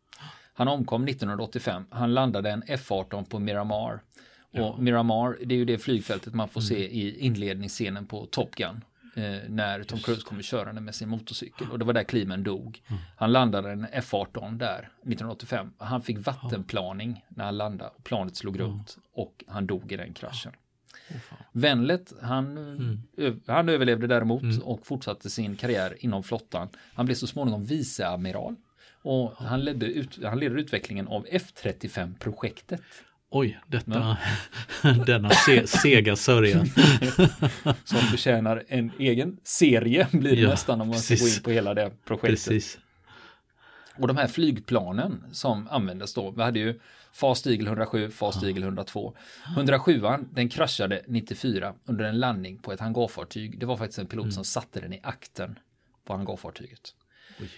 han 0.55 0.69
omkom 0.69 1.09
1985. 1.09 1.85
Han 1.91 2.15
landade 2.15 2.51
en 2.51 2.63
F-18 2.67 3.25
på 3.25 3.39
Miramar. 3.39 4.01
Och 4.41 4.61
ja. 4.61 4.77
Miramar, 4.79 5.39
det 5.45 5.55
är 5.55 5.59
ju 5.59 5.65
det 5.65 5.79
flygfältet 5.79 6.35
man 6.35 6.49
får 6.49 6.61
mm. 6.61 6.69
se 6.69 6.89
i 6.89 7.19
inledningsscenen 7.19 8.07
på 8.07 8.27
Top 8.27 8.55
Gun 8.55 8.81
eh, 9.17 9.49
när 9.49 9.83
Tom 9.83 9.99
Cruise 9.99 10.23
kommer 10.23 10.43
körande 10.43 10.81
med 10.81 10.95
sin 10.95 11.09
motorcykel. 11.09 11.71
Och 11.71 11.79
det 11.79 11.85
var 11.85 11.93
där 11.93 12.05
Klimen 12.05 12.43
dog. 12.43 12.83
Mm. 12.87 13.03
Han 13.17 13.33
landade 13.33 13.73
en 13.73 13.87
F18 13.87 14.59
där 14.59 14.79
1985. 14.79 15.73
Han 15.79 16.03
fick 16.03 16.27
vattenplaning 16.27 17.25
när 17.29 17.45
han 17.45 17.57
landade 17.57 17.91
och 17.97 18.05
planet 18.05 18.37
slog 18.37 18.61
runt 18.61 18.99
och 19.13 19.45
han 19.47 19.67
dog 19.67 19.93
i 19.93 19.97
den 19.97 20.15
kraschen. 20.15 20.53
Oh, 21.11 21.17
Venlet, 21.53 22.13
han, 22.23 22.59
mm. 23.17 23.41
han 23.47 23.69
överlevde 23.69 24.07
däremot 24.07 24.43
mm. 24.43 24.63
och 24.63 24.87
fortsatte 24.87 25.31
sin 25.31 25.57
karriär 25.57 25.97
inom 26.01 26.23
flottan. 26.23 26.69
Han 26.95 27.07
blev 27.07 27.17
så 27.17 27.27
småningom 27.27 27.65
viceamiral 27.65 28.57
och 29.05 29.33
han 29.37 29.65
ledde, 29.65 29.87
ut, 29.87 30.19
han 30.25 30.39
ledde 30.39 30.61
utvecklingen 30.61 31.09
av 31.09 31.27
F35-projektet. 31.27 32.81
Oj, 33.37 33.61
detta, 33.67 34.17
ja. 34.83 34.95
denna 35.07 35.31
se, 35.31 35.67
sega 35.67 36.17
sörja. 36.17 36.65
Som 37.85 37.99
förtjänar 37.99 38.65
en 38.69 38.93
egen 38.99 39.37
serie 39.43 40.09
blir 40.13 40.37
det 40.37 40.43
ja, 40.43 40.49
nästan 40.49 40.81
om 40.81 40.89
man 40.89 40.99
ska 40.99 41.15
gå 41.15 41.29
in 41.29 41.43
på 41.45 41.51
hela 41.51 41.75
det 41.75 41.91
projektet. 42.05 42.31
Precis. 42.31 42.79
Och 43.97 44.09
de 44.09 44.17
här 44.17 44.27
flygplanen 44.27 45.25
som 45.33 45.69
användes 45.69 46.15
då, 46.15 46.31
vi 46.31 46.43
hade 46.43 46.59
ju 46.59 46.81
Fast 47.13 47.47
Eagle 47.47 47.69
107, 47.69 48.11
Fast 48.11 48.43
ja. 48.43 48.49
Eagle 48.49 48.65
102. 48.67 49.17
107 49.57 50.03
den 50.31 50.49
kraschade 50.49 51.03
94 51.09 51.75
under 51.85 52.05
en 52.05 52.19
landning 52.19 52.59
på 52.59 52.73
ett 52.73 52.81
hangarfartyg. 52.81 53.59
Det 53.59 53.67
var 53.67 53.77
faktiskt 53.77 53.99
en 53.99 54.07
pilot 54.07 54.25
mm. 54.25 54.33
som 54.33 54.45
satte 54.45 54.81
den 54.81 54.93
i 54.93 55.01
akten 55.03 55.59
på 56.05 56.13
hangarfartyget. 56.13 56.95
Oj. 57.41 57.51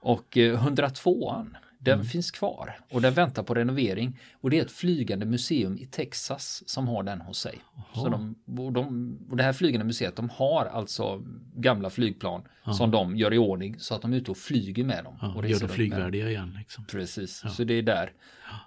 Och 0.00 0.36
102 0.36 1.30
eh, 1.30 1.44
den 1.82 1.94
mm. 1.94 2.06
finns 2.06 2.30
kvar 2.30 2.78
och 2.90 3.00
den 3.00 3.14
väntar 3.14 3.42
på 3.42 3.54
renovering. 3.54 4.18
Och 4.32 4.50
det 4.50 4.58
är 4.58 4.62
ett 4.62 4.72
flygande 4.72 5.26
museum 5.26 5.78
i 5.78 5.86
Texas 5.86 6.62
som 6.66 6.88
har 6.88 7.02
den 7.02 7.20
hos 7.20 7.38
sig. 7.38 7.58
Så 7.94 8.08
de, 8.08 8.34
och, 8.58 8.72
de, 8.72 9.18
och 9.30 9.36
det 9.36 9.42
här 9.42 9.52
flygande 9.52 9.86
museet 9.86 10.16
de 10.16 10.28
har 10.30 10.66
alltså 10.66 11.22
gamla 11.54 11.90
flygplan 11.90 12.42
Aha. 12.64 12.74
som 12.74 12.90
de 12.90 13.16
gör 13.16 13.34
i 13.34 13.38
ordning 13.38 13.78
så 13.78 13.94
att 13.94 14.02
de 14.02 14.12
är 14.12 14.16
ute 14.16 14.30
och 14.30 14.36
flyger 14.36 14.84
med 14.84 15.04
dem. 15.04 15.18
Ja, 15.20 15.34
och 15.34 15.48
gör 15.48 15.60
det 15.60 15.68
flygvärdiga 15.68 16.30
igen. 16.30 16.56
Liksom. 16.58 16.84
Precis, 16.84 17.40
ja. 17.44 17.50
så 17.50 17.64
det 17.64 17.74
är 17.74 17.82
där 17.82 18.12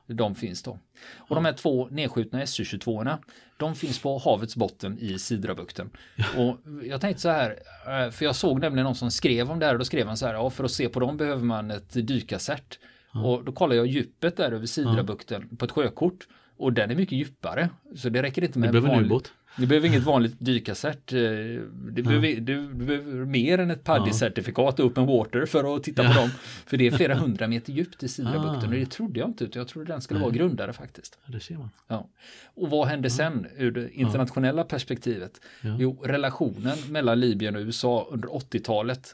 de 0.08 0.36
finns 0.36 0.64
då. 0.64 0.80
Och 1.18 1.36
de 1.36 1.46
här 1.46 1.54
två 1.54 1.88
nedskjutna 1.92 2.40
Su-22 2.46 3.18
de 3.64 3.76
finns 3.76 4.00
på 4.00 4.18
havets 4.18 4.56
botten 4.56 5.00
i 5.00 5.20
Sidrabukten. 5.20 5.90
Och 6.38 6.58
jag 6.84 7.02
tänkte 7.02 7.22
så 7.22 7.30
här, 7.30 7.60
eh, 7.88 8.12
för 8.12 8.26
jag 8.26 8.36
såg 8.36 8.60
nämligen 8.60 8.84
någon 8.86 8.96
som 8.96 9.12
skrev 9.12 9.52
om 9.52 9.60
det 9.60 9.66
här 9.66 9.74
och 9.74 9.80
då 9.80 9.86
skrev 9.86 10.08
han 10.08 10.18
så 10.18 10.28
här, 10.28 10.34
ja 10.34 10.50
för 10.50 10.64
att 10.64 10.72
se 10.72 10.90
på 10.90 11.00
dem 11.00 11.18
behöver 11.18 11.44
man 11.44 11.72
ett 11.72 12.08
dykarcert. 12.08 12.80
Och 13.24 13.44
då 13.44 13.52
kollar 13.52 13.76
jag 13.76 13.88
djupet 13.88 14.38
där 14.38 14.52
över 14.52 14.66
Sidrabukten 14.66 15.48
ja. 15.52 15.58
på 15.58 15.66
ett 15.66 15.72
sjökort. 15.72 16.28
Och 16.58 16.74
den 16.74 16.92
är 16.92 16.96
mycket 16.96 17.18
djupare. 17.18 17.70
Så 17.96 18.10
det 18.10 18.24
räcker 18.24 18.44
inte 18.44 18.60
med 18.60 18.76
en 18.76 18.84
vanlig... 18.84 19.22
Du 19.58 19.68
behöver 19.68 19.88
inget 19.88 20.04
vanligt 20.04 20.36
dykarcert. 20.40 21.14
Eh, 21.14 21.20
du, 21.20 21.64
ja. 21.96 22.04
behöver, 22.04 22.28
du, 22.28 22.74
du, 22.74 22.86
behöver 22.86 23.26
mer 23.26 23.58
än 23.58 23.72
ett 23.72 23.84
paddy-certifikat 23.84 24.76
ja. 24.78 24.84
open 24.84 25.06
water 25.06 25.46
för 25.46 25.76
att 25.76 25.84
titta 25.84 26.04
ja. 26.04 26.10
på 26.10 26.20
dem. 26.20 26.30
För 26.66 26.78
det 26.78 26.88
är 26.88 26.92
flera 26.92 27.16
hundra 27.16 27.48
meter 27.48 27.74
djupt 27.74 28.04
i 28.04 28.08
Sidrabukten 28.08 28.64
ah. 28.64 28.66
och 28.66 28.72
det 28.72 28.86
trodde 28.86 29.20
jag 29.20 29.30
inte. 29.30 29.50
Jag 29.54 29.68
trodde 29.68 29.94
den 29.94 30.02
skulle 30.02 30.20
Nej. 30.20 30.30
vara 30.30 30.36
grundare 30.36 30.74
faktiskt. 30.74 31.20
Ja, 31.26 31.34
det 31.34 31.40
ser 31.40 31.58
man. 31.58 31.70
Ja. 31.88 32.10
Och 32.46 32.70
vad 32.70 32.88
hände 32.88 33.10
sen 33.10 33.48
ur 33.58 33.72
det 33.72 33.94
internationella 33.94 34.64
perspektivet? 34.64 35.42
Jo, 35.62 36.04
relationen 36.06 36.78
mellan 36.90 37.20
Libyen 37.20 37.56
och 37.56 37.62
USA 37.62 38.08
under 38.12 38.30
80-talet 38.30 39.14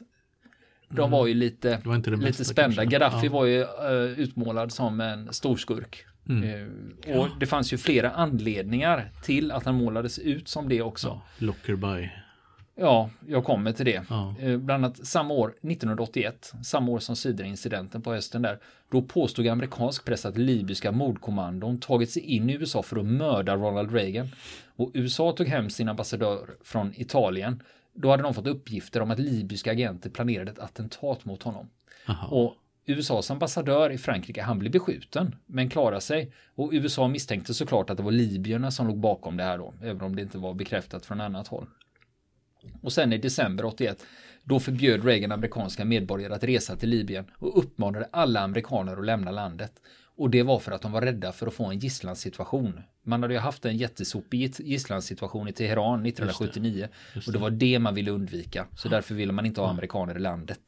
de 0.92 1.00
mm. 1.00 1.10
var 1.10 1.26
ju 1.26 1.34
lite, 1.34 1.80
lite 2.06 2.44
spända. 2.44 2.84
Gaddafi 2.84 3.26
ja. 3.26 3.32
var 3.32 3.44
ju 3.44 3.60
uh, 3.60 4.20
utmålad 4.20 4.72
som 4.72 5.00
en 5.00 5.32
storskurk. 5.32 6.04
Mm. 6.28 6.44
Uh, 7.08 7.18
och 7.18 7.28
det 7.40 7.46
fanns 7.46 7.72
ju 7.72 7.78
flera 7.78 8.10
anledningar 8.10 9.10
till 9.22 9.52
att 9.52 9.64
han 9.64 9.74
målades 9.74 10.18
ut 10.18 10.48
som 10.48 10.68
det 10.68 10.82
också. 10.82 11.08
Ja, 11.08 11.22
Lockerby. 11.38 12.10
Ja, 12.80 13.10
jag 13.26 13.44
kommer 13.44 13.72
till 13.72 13.84
det. 13.84 14.04
Ja. 14.10 14.34
Eh, 14.40 14.56
Bland 14.56 14.84
annat 14.84 15.06
samma 15.06 15.34
år, 15.34 15.48
1981, 15.48 16.52
samma 16.64 16.92
år 16.92 16.98
som 16.98 17.16
Sidra-incidenten 17.16 18.02
på 18.02 18.12
hösten 18.12 18.42
där, 18.42 18.58
då 18.90 19.02
påstod 19.02 19.46
amerikansk 19.46 20.04
press 20.04 20.26
att 20.26 20.38
libyska 20.38 20.92
mordkommandon 20.92 21.80
tagit 21.80 22.10
sig 22.10 22.22
in 22.22 22.50
i 22.50 22.52
USA 22.52 22.82
för 22.82 22.96
att 22.96 23.06
mörda 23.06 23.56
Ronald 23.56 23.92
Reagan. 23.92 24.28
Och 24.76 24.90
USA 24.94 25.32
tog 25.32 25.46
hem 25.46 25.70
sin 25.70 25.88
ambassadör 25.88 26.50
från 26.64 26.92
Italien. 26.96 27.62
Då 27.94 28.10
hade 28.10 28.22
de 28.22 28.34
fått 28.34 28.46
uppgifter 28.46 29.00
om 29.00 29.10
att 29.10 29.18
libyska 29.18 29.70
agenter 29.70 30.10
planerade 30.10 30.50
ett 30.50 30.58
attentat 30.58 31.24
mot 31.24 31.42
honom. 31.42 31.68
Aha. 32.08 32.26
Och 32.26 32.54
USAs 32.90 33.30
ambassadör 33.30 33.90
i 33.90 33.98
Frankrike, 33.98 34.42
han 34.42 34.58
blev 34.58 34.72
beskjuten, 34.72 35.36
men 35.46 35.70
klarade 35.70 36.00
sig. 36.00 36.32
Och 36.54 36.70
USA 36.72 37.08
misstänkte 37.08 37.54
såklart 37.54 37.90
att 37.90 37.96
det 37.96 38.02
var 38.02 38.12
libyerna 38.12 38.70
som 38.70 38.86
låg 38.86 38.98
bakom 38.98 39.36
det 39.36 39.44
här 39.44 39.58
då, 39.58 39.74
även 39.82 40.02
om 40.02 40.16
det 40.16 40.22
inte 40.22 40.38
var 40.38 40.54
bekräftat 40.54 41.06
från 41.06 41.20
annat 41.20 41.48
håll. 41.48 41.66
Och 42.82 42.92
sen 42.92 43.12
i 43.12 43.18
december 43.18 43.64
81, 43.64 44.06
då 44.44 44.60
förbjöd 44.60 45.04
Reagan 45.04 45.32
amerikanska 45.32 45.84
medborgare 45.84 46.34
att 46.34 46.44
resa 46.44 46.76
till 46.76 46.88
Libyen 46.88 47.24
och 47.38 47.58
uppmanade 47.58 48.08
alla 48.12 48.40
amerikaner 48.40 48.96
att 48.96 49.06
lämna 49.06 49.30
landet. 49.30 49.72
Och 50.16 50.30
det 50.30 50.42
var 50.42 50.58
för 50.58 50.72
att 50.72 50.82
de 50.82 50.92
var 50.92 51.02
rädda 51.02 51.32
för 51.32 51.46
att 51.46 51.54
få 51.54 51.64
en 51.66 51.78
gisslansituation. 51.78 52.80
Man 53.02 53.22
hade 53.22 53.34
ju 53.34 53.40
haft 53.40 53.64
en 53.64 53.76
jättesopig 53.76 54.40
gis- 54.40 54.62
gisslansituation 54.64 55.48
i 55.48 55.52
Teheran 55.52 56.06
1979 56.06 56.88
Just 57.14 57.26
och 57.26 57.32
det 57.32 57.38
var 57.38 57.50
det 57.50 57.78
man 57.78 57.94
ville 57.94 58.10
undvika. 58.10 58.66
Så 58.76 58.88
därför 58.88 59.14
ville 59.14 59.32
man 59.32 59.46
inte 59.46 59.60
ha 59.60 59.70
amerikaner 59.70 60.16
i 60.16 60.18
landet. 60.18 60.60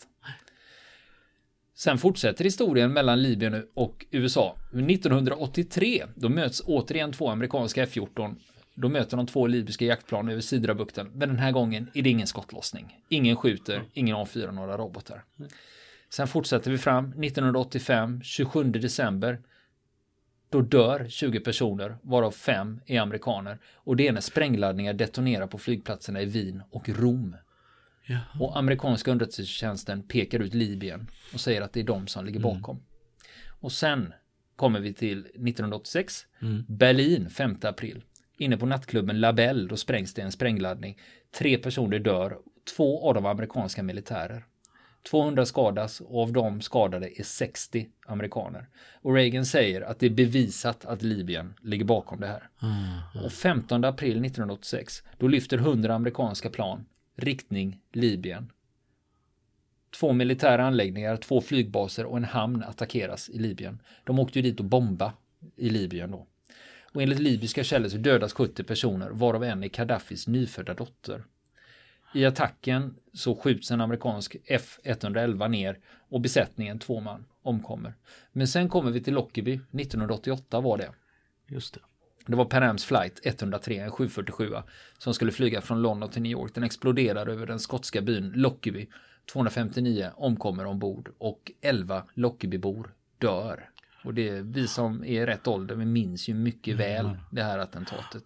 Sen 1.74 1.98
fortsätter 1.98 2.44
historien 2.44 2.92
mellan 2.92 3.22
Libyen 3.22 3.66
och 3.74 4.06
USA. 4.10 4.56
1983, 4.72 6.06
då 6.14 6.28
möts 6.28 6.62
återigen 6.66 7.12
två 7.12 7.30
amerikanska 7.30 7.82
F-14. 7.82 8.36
Då 8.74 8.88
möter 8.88 9.16
de 9.16 9.26
två 9.26 9.46
libyska 9.46 9.84
jaktplan 9.84 10.28
över 10.28 10.40
Sidrabukten, 10.40 11.10
men 11.14 11.28
den 11.28 11.38
här 11.38 11.52
gången 11.52 11.90
är 11.94 12.02
det 12.02 12.10
ingen 12.10 12.26
skottlossning. 12.26 12.98
Ingen 13.08 13.36
skjuter, 13.36 13.82
ingen 13.92 14.16
avfyrar 14.16 14.52
några 14.52 14.78
robotar. 14.78 15.24
Sen 16.10 16.28
fortsätter 16.28 16.70
vi 16.70 16.78
fram, 16.78 17.04
1985, 17.08 18.22
27 18.22 18.64
december. 18.64 19.40
Då 20.50 20.60
dör 20.60 21.06
20 21.08 21.40
personer, 21.40 21.96
varav 22.02 22.30
fem 22.30 22.80
är 22.86 23.00
amerikaner. 23.00 23.58
Och 23.74 23.96
det 23.96 24.08
är 24.08 24.12
när 24.12 24.20
sprängladdningar 24.20 24.92
detonerar 24.92 25.46
på 25.46 25.58
flygplatserna 25.58 26.22
i 26.22 26.24
Wien 26.24 26.62
och 26.70 26.88
Rom. 26.88 27.36
Ja. 28.06 28.18
Och 28.40 28.59
amerikanska 28.59 29.11
underrättelsetjänsten 29.11 30.02
pekar 30.02 30.40
ut 30.40 30.54
Libyen 30.54 31.11
och 31.35 31.40
säger 31.40 31.62
att 31.62 31.73
det 31.73 31.80
är 31.80 31.85
de 31.85 32.06
som 32.06 32.25
ligger 32.25 32.40
bakom. 32.40 32.82
Och 33.61 33.73
sen 33.73 34.12
kommer 34.56 34.80
vi 34.80 34.92
till 34.92 35.18
1986, 35.18 36.26
Berlin 36.68 37.30
5 37.30 37.59
april. 37.62 38.04
Inne 38.37 38.56
på 38.56 38.66
nattklubben 38.66 39.21
Labelle, 39.21 39.68
då 39.68 39.76
sprängs 39.76 40.14
det 40.14 40.23
en 40.23 40.32
sprängladdning. 40.32 40.99
Tre 41.38 41.59
personer 41.59 41.99
dör, 41.99 42.38
två 42.76 43.09
av 43.09 43.14
dem 43.14 43.26
amerikanska 43.26 43.82
militärer. 43.82 44.44
200 45.11 45.47
skadas 45.47 46.00
och 46.00 46.23
av 46.23 46.32
de 46.32 46.61
skadade 46.61 47.21
är 47.21 47.25
60 47.25 47.88
amerikaner. 48.06 48.68
Och 48.94 49.14
Reagan 49.14 49.47
säger 49.47 49.80
att 49.80 49.99
det 49.99 50.06
är 50.06 50.11
bevisat 50.11 50.85
att 50.85 51.02
Libyen 51.02 51.54
ligger 51.62 51.85
bakom 51.85 52.21
det 52.21 52.26
här. 52.26 52.49
Och 53.25 53.32
15 53.32 53.85
april 53.85 54.11
1986, 54.11 55.02
då 55.18 55.28
lyfter 55.28 55.59
100 55.59 55.94
amerikanska 55.94 56.50
plan 56.50 56.85
riktning 57.16 57.81
Libyen. 57.92 58.52
Två 60.00 60.12
militära 60.12 60.64
anläggningar, 60.66 61.16
två 61.16 61.40
flygbaser 61.40 62.07
och 62.07 62.16
en 62.16 62.25
hamn 62.25 62.62
attackeras 62.62 63.28
i 63.28 63.38
Libyen. 63.38 63.83
De 64.05 64.18
åkte 64.18 64.38
ju 64.38 64.42
dit 64.42 64.61
och 64.61 64.66
bomba 64.66 65.12
i 65.57 65.70
Libyen 65.70 66.11
då. 66.11 66.27
Och 66.92 67.03
enligt 67.03 67.18
libyska 67.18 67.64
källor 67.64 67.88
så 67.88 67.96
dödas 67.96 68.33
70 68.33 68.64
personer, 68.64 69.11
varav 69.11 69.44
en 69.44 69.64
är 69.64 69.68
Gaddafis 69.68 70.27
nyfödda 70.27 70.75
dotter. 70.75 71.25
I 72.14 72.25
attacken 72.25 72.96
så 73.12 73.35
skjuts 73.35 73.70
en 73.70 73.81
amerikansk 73.81 74.37
F111 74.46 75.48
ner 75.48 75.79
och 76.09 76.20
besättningen, 76.20 76.79
två 76.79 77.01
man, 77.01 77.25
omkommer. 77.42 77.94
Men 78.33 78.48
sen 78.48 78.68
kommer 78.68 78.90
vi 78.90 79.01
till 79.01 79.14
Lockerbie, 79.14 79.55
1988 79.55 80.61
var 80.61 80.79
det. 80.79 80.90
Just 81.46 81.75
det. 81.75 81.81
Det 82.26 82.37
var 82.37 82.44
Pan 82.44 82.62
Ams 82.62 82.85
flight 82.85 83.20
103, 83.24 83.78
en 83.78 83.90
747 83.90 84.54
som 84.98 85.14
skulle 85.14 85.32
flyga 85.32 85.61
från 85.61 85.82
London 85.82 86.11
till 86.11 86.22
New 86.22 86.32
York. 86.32 86.54
Den 86.54 86.64
exploderar 86.64 87.26
över 87.26 87.46
den 87.46 87.58
skotska 87.58 88.00
byn 88.00 88.32
Lockerbie. 88.35 88.87
259 89.32 90.11
omkommer 90.16 90.66
ombord 90.66 91.12
och 91.18 91.52
11 91.61 92.04
Lockerbiebor 92.14 92.94
dör. 93.18 93.68
Och 94.04 94.14
det 94.14 94.28
är 94.28 94.42
vi 94.42 94.68
som 94.68 95.04
är 95.04 95.22
i 95.22 95.26
rätt 95.26 95.46
ålder, 95.46 95.74
vi 95.74 95.85
minns 95.85 96.28
ju 96.28 96.35
mycket 96.35 96.76
väl 96.76 97.18
det 97.30 97.42
här 97.42 97.58
attentatet. 97.58 98.22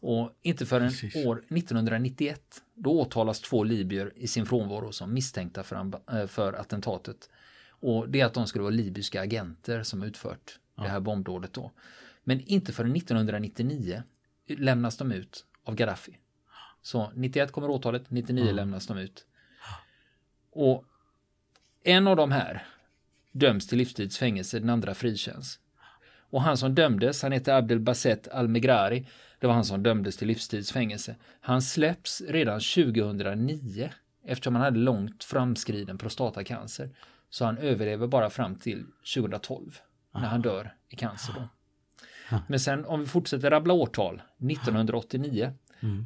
Och 0.00 0.38
inte 0.42 0.66
förrän 0.66 0.88
Precis. 0.88 1.26
år 1.26 1.36
1991, 1.36 2.42
då 2.74 3.00
åtalas 3.00 3.40
två 3.40 3.64
libyer 3.64 4.12
i 4.16 4.28
sin 4.28 4.46
frånvaro 4.46 4.92
som 4.92 5.14
misstänkta 5.14 5.62
för, 5.62 5.92
eh, 6.12 6.26
för 6.26 6.52
attentatet. 6.52 7.30
Och 7.68 8.08
det 8.08 8.20
är 8.20 8.26
att 8.26 8.34
de 8.34 8.46
skulle 8.46 8.62
vara 8.62 8.74
libyska 8.74 9.22
agenter 9.22 9.82
som 9.82 10.02
utfört 10.02 10.58
det 10.76 10.88
här 10.88 11.00
bombdådet 11.00 11.52
då. 11.52 11.72
Men 12.24 12.40
inte 12.40 12.72
förrän 12.72 12.96
1999 12.96 14.02
lämnas 14.46 14.96
de 14.96 15.12
ut 15.12 15.46
av 15.64 15.74
Gaddafi. 15.74 16.18
Så 16.82 17.12
91 17.14 17.52
kommer 17.52 17.70
åtalet, 17.70 18.10
99 18.10 18.52
lämnas 18.52 18.86
de 18.86 18.98
ut. 18.98 19.26
Och 20.50 20.84
en 21.82 22.06
av 22.06 22.16
de 22.16 22.32
här 22.32 22.66
döms 23.32 23.66
till 23.66 23.78
livstidsfängelse, 23.78 24.58
den 24.58 24.70
andra 24.70 24.94
frikänns. 24.94 25.60
Och 26.30 26.42
han 26.42 26.56
som 26.56 26.74
dömdes, 26.74 27.22
han 27.22 27.32
heter 27.32 27.54
Abdel 27.54 27.80
Basset 27.80 28.28
Al-Megrari. 28.28 29.06
Det 29.38 29.46
var 29.46 29.54
han 29.54 29.64
som 29.64 29.82
dömdes 29.82 30.16
till 30.16 30.28
livstidsfängelse. 30.28 31.16
Han 31.40 31.62
släpps 31.62 32.20
redan 32.20 32.60
2009 32.60 33.90
eftersom 34.24 34.54
han 34.54 34.64
hade 34.64 34.78
långt 34.78 35.24
framskriden 35.24 35.98
prostatacancer. 35.98 36.90
Så 37.30 37.44
han 37.44 37.58
överlever 37.58 38.06
bara 38.06 38.30
fram 38.30 38.56
till 38.56 38.86
2012 39.14 39.78
när 40.14 40.20
han 40.20 40.42
dör 40.42 40.74
i 40.88 40.96
cancer. 40.96 41.34
Då. 41.34 41.48
Men 42.48 42.60
sen 42.60 42.84
om 42.84 43.00
vi 43.00 43.06
fortsätter 43.06 43.50
rabbla 43.50 43.74
årtal, 43.74 44.22
1989, 44.50 45.52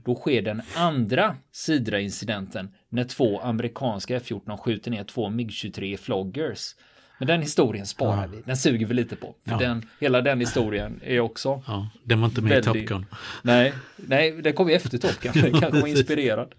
då 0.05 0.15
sker 0.15 0.43
den 0.43 0.63
andra 0.77 1.37
Sidra-incidenten 1.53 2.75
när 2.89 3.05
två 3.05 3.41
amerikanska 3.41 4.17
F-14 4.17 4.57
skjuter 4.57 4.91
ner 4.91 5.05
två 5.05 5.29
MiG-23 5.29 5.97
Floggers. 5.97 6.75
Men 7.19 7.29
den 7.29 7.43
historien 7.43 7.87
sparar 7.87 8.27
vi, 8.27 8.43
den 8.47 8.57
suger 8.57 8.87
vi 8.87 8.95
lite 8.95 9.17
på. 9.17 9.35
För 9.45 9.53
Ja. 9.53 9.59
den, 9.59 9.89
hela 10.01 10.21
den 10.23 10.41
historien 10.41 11.01
är 11.05 11.21
också 11.21 11.63
Ja, 11.67 11.89
den 12.05 12.21
var 12.21 12.29
inte 12.29 12.41
med 12.43 12.51
i 12.53 12.55
Väldigt- 12.55 12.89
Top 12.89 12.99
Gun. 12.99 13.07
Nej, 13.43 13.73
nej, 13.97 14.33
det 14.43 14.53
kom 14.53 14.69
ju 14.69 14.75
efter 14.75 14.99
Top 14.99 15.21
Gun. 15.21 15.33
Den 15.43 15.61
kanske 15.61 15.81
var 15.81 15.89
inspirerad. 15.89 16.55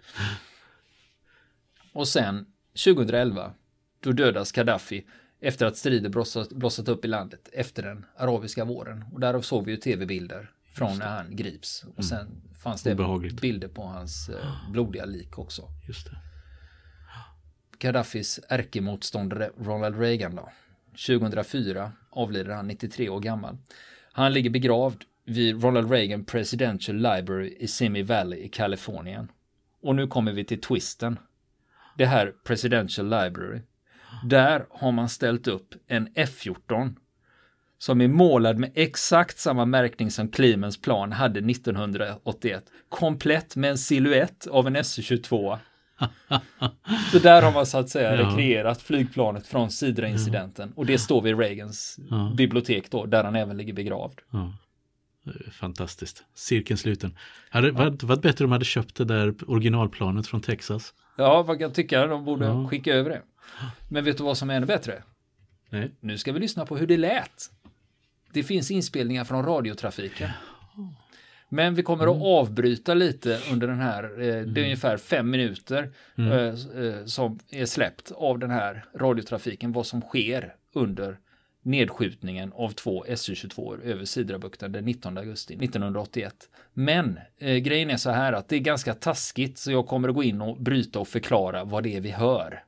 Och 1.94 2.08
sen 2.08 2.46
2011, 2.86 3.52
då 4.00 4.12
dödas 4.12 4.52
Gaddafi 4.52 5.06
efter 5.40 5.66
att 5.66 5.78
strider 5.78 6.10
blossat, 6.10 6.50
blossat 6.50 6.88
upp 6.88 7.06
i 7.06 7.08
landet 7.08 7.50
efter 7.54 7.84
den 7.84 8.06
arabiska 8.18 8.66
våren. 8.66 9.06
Och 9.14 9.20
därav 9.20 9.42
såg 9.42 9.66
vi 9.66 9.72
ju 9.72 9.78
tv-bilder 9.78 10.52
från 10.74 10.98
när 10.98 11.08
han 11.18 11.36
grips. 11.36 11.86
Och 11.96 12.06
sen 12.06 12.42
fanns 12.64 12.84
det 12.84 12.94
Obehagligt. 12.94 13.42
bilder 13.42 13.68
på 13.68 13.84
hans 13.84 14.30
eh, 14.30 14.72
blodiga 14.72 15.06
lik 15.06 15.40
också. 15.40 15.68
Just 15.88 16.06
det. 16.06 16.18
Gaddafis 17.80 18.40
ärkemotståndare 18.50 19.52
Ronald 19.58 20.00
Reagan 20.00 20.36
då. 20.36 20.50
2004 21.08 21.92
avlider 22.10 22.52
han 22.52 22.68
93 22.68 23.10
år 23.10 23.20
gammal. 23.20 23.58
Han 24.12 24.34
ligger 24.34 24.50
begravd 24.50 25.04
vid 25.26 25.64
Ronald 25.64 25.92
Reagan 25.92 26.26
Presidential 26.26 26.98
Library 26.98 27.58
i 27.60 27.68
Simi 27.68 28.04
Valley 28.04 28.40
i 28.40 28.50
Kalifornien. 28.50 29.32
Och 29.82 29.96
nu 29.96 30.08
kommer 30.08 30.34
vi 30.34 30.44
till 30.46 30.62
twisten. 30.62 31.20
Det 31.98 32.06
här 32.06 32.34
Presidential 32.44 33.06
Library. 33.10 33.62
Där 34.24 34.66
har 34.70 34.92
man 34.92 35.10
ställt 35.10 35.48
upp 35.48 35.76
en 35.88 36.08
F14 36.10 36.96
som 37.78 38.02
är 38.02 38.08
målad 38.08 38.58
med 38.58 38.72
exakt 38.76 39.40
samma 39.40 39.66
märkning 39.66 40.12
som 40.12 40.28
Clemens 40.30 40.82
plan 40.82 41.12
hade 41.12 41.40
1981. 41.52 42.64
Komplett 42.90 43.56
med 43.56 43.70
en 43.70 43.78
siluett 43.78 44.48
av 44.48 44.68
en 44.68 44.76
SU-22. 44.76 45.58
Så 47.12 47.20
där 47.20 47.42
har 47.42 47.52
man 47.54 47.66
så 47.66 47.78
att 47.78 47.90
säga 47.90 48.16
Ja. 48.16 48.22
rekreerat 48.28 48.82
flygplanet 48.82 49.48
från 49.48 49.72
Sidra-incidenten. 49.72 50.74
Och 50.76 50.86
det 50.86 50.98
står 50.98 51.22
vid 51.22 51.40
Reagans 51.40 52.00
Ja. 52.10 52.34
bibliotek 52.38 52.92
då, 52.92 53.06
där 53.06 53.24
han 53.24 53.36
även 53.36 53.58
ligger 53.58 53.74
begravd. 53.74 54.20
Ja. 54.32 54.54
Fantastiskt. 55.52 56.24
Cirkeln 56.36 56.78
sluten. 56.78 57.18
Hade 57.50 57.68
det 57.68 57.72
varit, 57.72 58.04
varit 58.04 58.22
bättre 58.22 58.46
om 58.46 58.50
de 58.50 58.54
hade 58.54 58.66
köpt 58.66 58.96
det 58.96 59.06
där 59.06 59.34
originalplanet 59.48 60.28
från 60.28 60.42
Texas? 60.42 60.94
Ja, 61.18 61.44
vad 61.44 61.58
kan 61.58 61.62
jag 61.64 61.74
tycka? 61.74 62.08
De 62.08 62.26
borde 62.26 62.46
Ja. 62.46 62.68
skicka 62.68 62.94
över 62.94 63.10
det. 63.10 63.22
Men 63.88 64.04
vet 64.04 64.18
du 64.18 64.24
vad 64.24 64.38
som 64.38 64.50
är 64.50 64.56
ännu 64.56 64.66
bättre? 64.66 65.04
Nej. 65.70 65.92
Nu 66.00 66.18
ska 66.18 66.32
vi 66.32 66.40
lyssna 66.40 66.66
på 66.66 66.78
hur 66.78 66.88
det 66.88 66.98
lät. 66.98 67.52
Det 68.34 68.44
finns 68.44 68.72
inspelningar 68.72 69.24
från 69.24 69.46
radiotrafiken. 69.46 70.30
Men 71.50 71.76
vi 71.76 71.84
kommer 71.84 72.04
att 72.08 72.22
avbryta 72.24 72.94
lite 72.94 73.40
under 73.52 73.68
den 73.68 73.80
här, 73.80 74.04
eh, 74.04 74.42
det 74.42 74.62
är 74.62 74.64
ungefär 74.64 74.98
fem 74.98 75.30
minuter 75.30 75.92
Mm. 76.18 76.32
eh, 76.32 76.86
eh, 76.86 77.06
som 77.06 77.40
är 77.50 77.66
släppt 77.66 78.12
av 78.12 78.40
den 78.40 78.50
här 78.52 78.86
radiotrafiken, 78.96 79.72
vad 79.72 79.86
som 79.86 80.02
sker 80.02 80.56
under 80.74 81.18
nedskjutningen 81.64 82.52
av 82.56 82.70
två 82.70 83.06
Su-22 83.08 83.82
över 83.84 84.06
Sidrabukten 84.06 84.72
den 84.72 84.86
19 84.86 85.18
augusti 85.18 85.54
1981. 85.56 86.34
Men 86.74 87.20
eh, 87.38 87.56
grejen 87.58 87.90
är 87.90 87.98
så 87.98 88.10
här 88.10 88.34
att 88.34 88.50
det 88.50 88.56
är 88.56 88.60
ganska 88.60 88.94
taskigt 88.94 89.58
så 89.58 89.72
jag 89.72 89.88
kommer 89.88 90.10
att 90.10 90.16
gå 90.16 90.24
in 90.24 90.42
och 90.42 90.58
bryta 90.62 91.00
och 91.00 91.08
förklara 91.08 91.64
vad 91.64 91.84
det 91.84 91.96
är 91.96 92.02
vi 92.02 92.12
hör. 92.12 92.64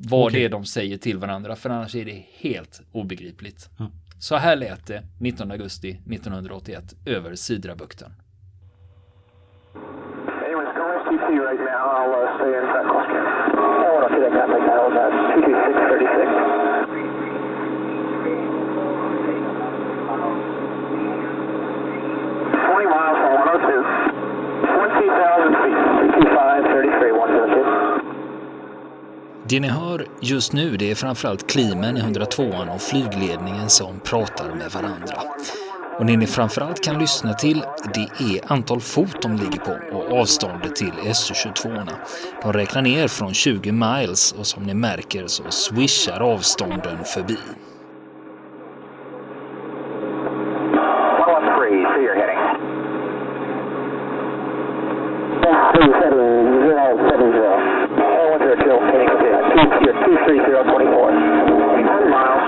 Vad 0.00 0.26
okay. 0.26 0.40
det 0.40 0.44
är 0.44 0.48
de 0.48 0.64
säger 0.64 0.98
till 0.98 1.18
varandra 1.18 1.56
för 1.56 1.70
annars 1.70 1.94
är 1.94 2.04
det 2.04 2.24
helt 2.32 2.80
obegripligt. 2.92 3.70
Mm. 3.78 3.92
Så 4.18 4.36
här 4.36 4.56
lät 4.56 4.86
det 4.86 5.02
19 5.18 5.50
augusti 5.50 5.90
1981 5.90 6.94
över 7.04 7.34
Sidrabukten. 7.34 8.12
right 11.48 11.64
now. 11.64 11.80
I'll 11.80 12.12
uh, 12.12 12.36
stay 12.36 12.52
in 12.52 12.64
that 12.76 12.84
cluster. 12.92 13.24
I 13.24 13.88
want 13.88 14.04
to 14.04 14.12
see 14.12 14.20
that 14.20 14.32
guy 14.36 14.44
make 14.52 14.68
that. 14.68 14.80
Was 14.84 14.92
22636. 14.92 16.28
20 22.68 22.84
miles 22.84 23.16
from 23.16 23.32
102. 23.48 23.80
20,000 24.76 25.56
feet. 25.62 25.78
225, 26.28 26.68
33, 26.68 27.12
102. 27.12 28.08
Det 29.50 29.60
ni 29.60 29.68
hör 29.68 30.06
just 30.20 30.52
nu 30.52 30.76
det 30.76 30.90
är 30.90 30.94
framförallt 30.94 31.50
klimen 31.50 31.96
i 31.96 32.00
102an 32.00 32.74
och 32.74 32.82
flygledningen 32.82 33.70
som 33.70 34.00
pratar 34.00 34.54
med 34.54 34.70
varandra. 34.70 35.22
Och 35.98 36.06
det 36.06 36.16
ni 36.16 36.26
framförallt 36.26 36.84
kan 36.84 36.98
lyssna 36.98 37.34
till 37.34 37.62
det 37.94 38.24
är 38.24 38.52
antal 38.52 38.80
fot 38.80 39.22
de 39.22 39.36
ligger 39.36 39.58
på 39.58 39.96
och 39.96 40.20
avståndet 40.20 40.76
till 40.76 40.92
SU-22. 41.04 41.88
De 42.42 42.52
räknar 42.52 42.82
ner 42.82 43.08
från 43.08 43.34
20 43.34 43.72
miles 43.72 44.32
och 44.32 44.46
som 44.46 44.62
ni 44.62 44.74
märker 44.74 45.26
så 45.26 45.42
swishar 45.50 46.20
avstånden 46.20 47.04
förbi. 47.04 47.38
Yes, 59.68 60.00
23024. 60.00 61.12
10 61.12 62.08
miles. 62.08 62.44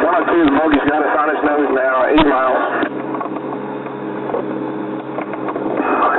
102, 0.00 0.48
Mogi's 0.56 0.86
got 0.88 1.04
us 1.04 1.12
on 1.12 1.28
his 1.28 1.42
nose 1.44 1.68
now, 1.76 2.08
8 2.08 2.24
miles. 2.24 2.62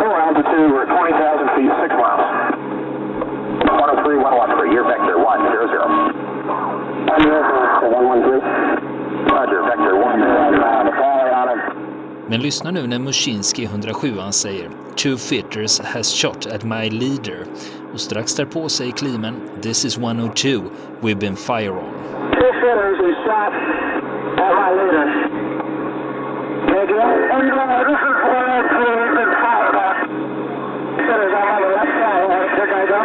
Low 0.05 0.13
altitude, 0.21 0.69
we're 0.69 0.85
at 0.85 0.93
20,000 0.93 1.57
feet, 1.57 1.73
6 1.81 1.97
miles. 1.97 2.21
103, 3.65 4.21
113, 4.21 4.69
you're 4.69 4.85
vector 4.85 5.17
100. 5.17 5.65
113. 7.89 8.41
Roger, 9.33 9.65
vector 9.65 9.95
100. 9.97 10.80
Men 12.31 12.41
lyssna 12.41 12.71
nu 12.71 12.87
när 12.87 12.99
Mushinski 12.99 13.63
107 13.63 14.13
säger 14.31 14.69
“Two 14.95 15.17
fitters 15.17 15.79
has 15.79 16.13
shot 16.13 16.47
at 16.55 16.63
my 16.63 16.89
leader” 16.89 17.45
och 17.93 17.99
strax 17.99 18.35
därpå 18.35 18.69
säger 18.69 18.91
Klimen 18.91 19.35
“This 19.61 19.85
is 19.85 19.97
102, 19.97 20.47
we've 21.01 21.19
been 21.19 21.35
fire 21.35 21.69
on”. 21.69 21.93
Two 22.31 22.51
fitters 22.61 22.97
has 23.03 23.15
shot 23.25 23.53
at 24.45 24.53
my 24.61 24.69
leader. 24.79 25.05
This 26.67 26.89
is 28.09 28.17
102, 28.23 28.77
we've 28.79 29.15
been 29.15 29.33
fired 29.43 29.75
on. 29.87 29.95
Fitters 30.97 31.33
on 31.39 31.45
my 31.53 31.59
left 31.75 31.93
side, 32.01 33.01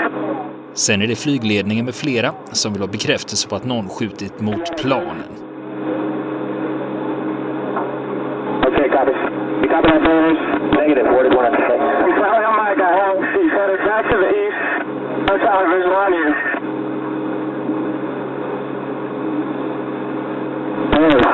Sen 0.74 1.02
är 1.02 1.06
det 1.06 1.16
flygledningen 1.16 1.84
med 1.84 1.94
flera 1.94 2.34
som 2.52 2.72
vill 2.72 2.82
ha 2.82 2.88
bekräftelse 2.88 3.48
på 3.48 3.56
att 3.56 3.64
någon 3.64 3.88
skjutit 3.88 4.40
mot 4.40 4.76
planen. 4.76 5.45
Negative, 10.86 11.06
where 11.06 11.24
did 11.24 11.34
one 11.34 11.46
I'm 11.46 11.54
sorry, 12.22 12.44
oh 12.46 12.56
my 12.56 12.74
God, 12.78 13.18
she's 13.34 13.50
headed 13.50 13.80
back 13.82 14.04
to 14.10 14.16
the 14.16 14.30
east. 14.30 14.60
No 15.26 15.34
television 15.38 15.90
on 15.90 16.12
you. 16.14 16.28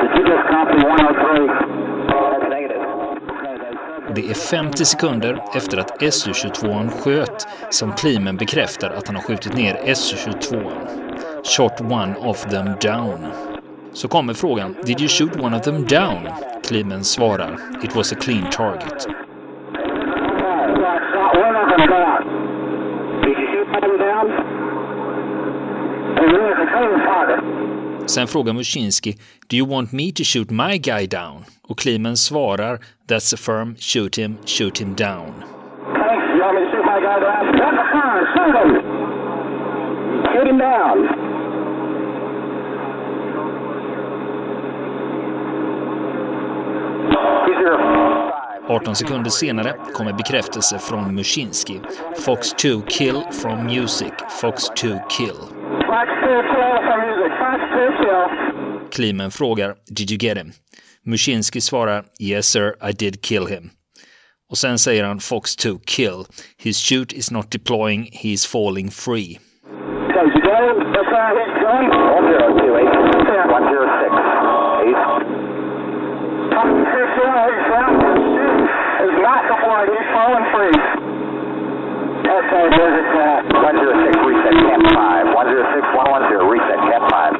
Did 0.01 0.11
you 0.17 0.23
just 0.25 0.45
copy 0.49 0.77
103? 0.81 1.73
Det 4.15 4.29
är 4.29 4.33
50 4.33 4.85
sekunder 4.85 5.43
efter 5.55 5.77
att 5.77 6.13
Su-22 6.13 6.89
sköt 6.89 7.47
som 7.69 7.91
Klimen 7.91 8.37
bekräftar 8.37 8.89
att 8.89 9.07
han 9.07 9.15
har 9.15 9.23
skjutit 9.23 9.53
ner 9.55 9.93
Su-22. 9.93 10.71
Shot 11.43 11.81
one 11.81 12.15
of 12.17 12.45
them 12.45 12.65
down. 12.81 13.52
Så 13.93 14.07
kommer 14.07 14.33
frågan, 14.33 14.75
did 14.85 14.99
you 15.01 15.07
shoot 15.07 15.35
one 15.39 15.57
of 15.57 15.63
them 15.63 15.85
down? 15.85 16.27
Klimen 16.63 17.03
svarar, 17.03 17.59
it 17.83 17.95
was 17.95 18.13
a 18.13 18.15
clean 18.15 18.49
target. 18.51 19.07
Sen 28.05 28.27
frågar 28.27 28.53
Mushinski 28.53 29.17
“Do 29.49 29.57
you 29.57 29.69
want 29.69 29.91
me 29.91 30.11
to 30.11 30.23
shoot 30.23 30.49
my 30.49 30.77
guy 30.77 31.07
down?” 31.07 31.43
och 31.67 31.79
Klimen 31.79 32.17
svarar 32.17 32.79
“That's 33.09 33.33
a 33.33 33.37
firm, 33.37 33.75
shoot 33.75 34.17
him, 34.17 34.37
shoot 34.45 34.81
him 34.81 34.95
down”. 34.95 35.33
Shoot 40.33 40.47
him 40.47 40.57
down. 40.57 41.22
18 48.73 48.95
sekunder 48.95 49.29
senare 49.29 49.75
kommer 49.93 50.13
bekräftelse 50.13 50.79
från 50.79 51.15
Muschinski. 51.15 51.79
Fox 52.25 52.53
2 52.53 52.81
kill 52.81 53.21
from 53.31 53.65
music. 53.65 54.13
Fox 54.41 54.63
2 54.67 54.87
kill. 55.09 55.35
Klimen 58.91 59.31
frågar 59.31 59.75
“Did 59.95 60.11
you 60.11 60.17
get 60.17 60.37
him?” 60.37 60.51
Muschinski 61.05 61.61
svarar 61.61 62.03
“Yes 62.19 62.45
sir, 62.47 62.89
I 62.89 62.91
did 62.91 63.21
kill 63.23 63.47
him”. 63.47 63.69
Och 64.49 64.57
sen 64.57 64.79
säger 64.79 65.03
han 65.03 65.19
“Fox 65.19 65.55
2 65.55 65.69
kill. 65.85 66.23
His 66.63 66.77
shoot 66.77 67.13
is 67.13 67.31
not 67.31 67.51
deploying, 67.51 68.09
he 68.11 68.29
is 68.29 68.47
falling 68.47 68.91
free”. 68.91 69.39
Falling 80.23 80.47
free. 80.55 80.79
Okay, 82.23 82.65
there's 82.77 82.95
it, 82.95 83.07
106, 83.59 84.15
reset 84.27 84.55
camp 84.63 84.83
5. 84.95 85.35
106, 85.35 85.83
110, 85.91 86.47
reset 86.53 86.79
camp 86.87 87.03
5. 87.11 87.35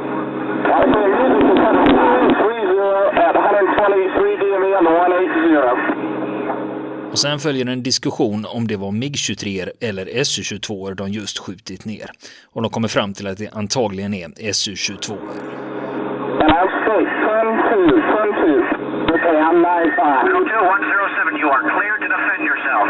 at 3.27 3.35
123 3.35 4.37
DME 4.41 4.69
on 4.77 4.83
the 4.83 4.91
180. 4.91 7.11
Och 7.11 7.19
sen 7.19 7.39
följer 7.39 7.65
en 7.65 7.83
diskussion 7.83 8.45
om 8.49 8.67
det 8.67 8.77
var 8.77 8.91
MIG-23 8.91 9.69
eller 9.81 10.23
Su-22 10.23 10.93
de 10.93 11.09
just 11.09 11.39
skjutit 11.39 11.85
ner. 11.85 12.09
Och 12.53 12.61
de 12.61 12.71
kommer 12.71 12.87
fram 12.87 13.13
till 13.13 13.27
att 13.27 13.37
det 13.37 13.49
antagligen 13.53 14.13
är 14.13 14.51
Su-22. 14.51 15.17
And 19.23 19.31
I'm 19.31 19.31
straight, 19.31 19.31
10-2, 19.31 19.31
10-2. 19.31 19.31
Okay, 19.31 19.39
I'm 19.39 19.63
9-5. 19.63 20.27
102, 20.27 20.51
107, 20.51 21.39
you 21.39 21.47
are 21.47 21.63
cleared 21.63 22.01
to 22.03 22.09
defend 22.11 22.43
yourself. 22.43 22.85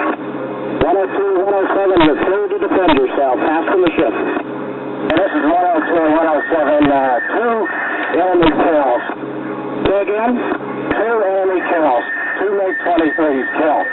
102, 0.82 1.46
107, 1.46 2.10
you're 2.10 2.22
cleared 2.26 2.50
to 2.50 2.60
defend 2.66 2.92
yourself. 2.98 3.38
Pass 3.38 3.64
from 3.70 3.82
the 3.86 3.92
ship. 3.94 4.10
And 4.10 5.18
this 5.22 5.30
is 5.30 5.46
102, 5.46 5.94
107, 5.94 6.90
uh, 6.90 7.22
two 7.38 7.54
enemy 8.18 8.50
kills. 8.66 9.04
Say 9.86 10.00
again? 10.10 10.32
Two 10.98 11.16
enemy 11.22 11.62
kills. 11.70 12.06
Two 12.42 12.52
MiG-23s 12.58 13.48
killed. 13.62 13.88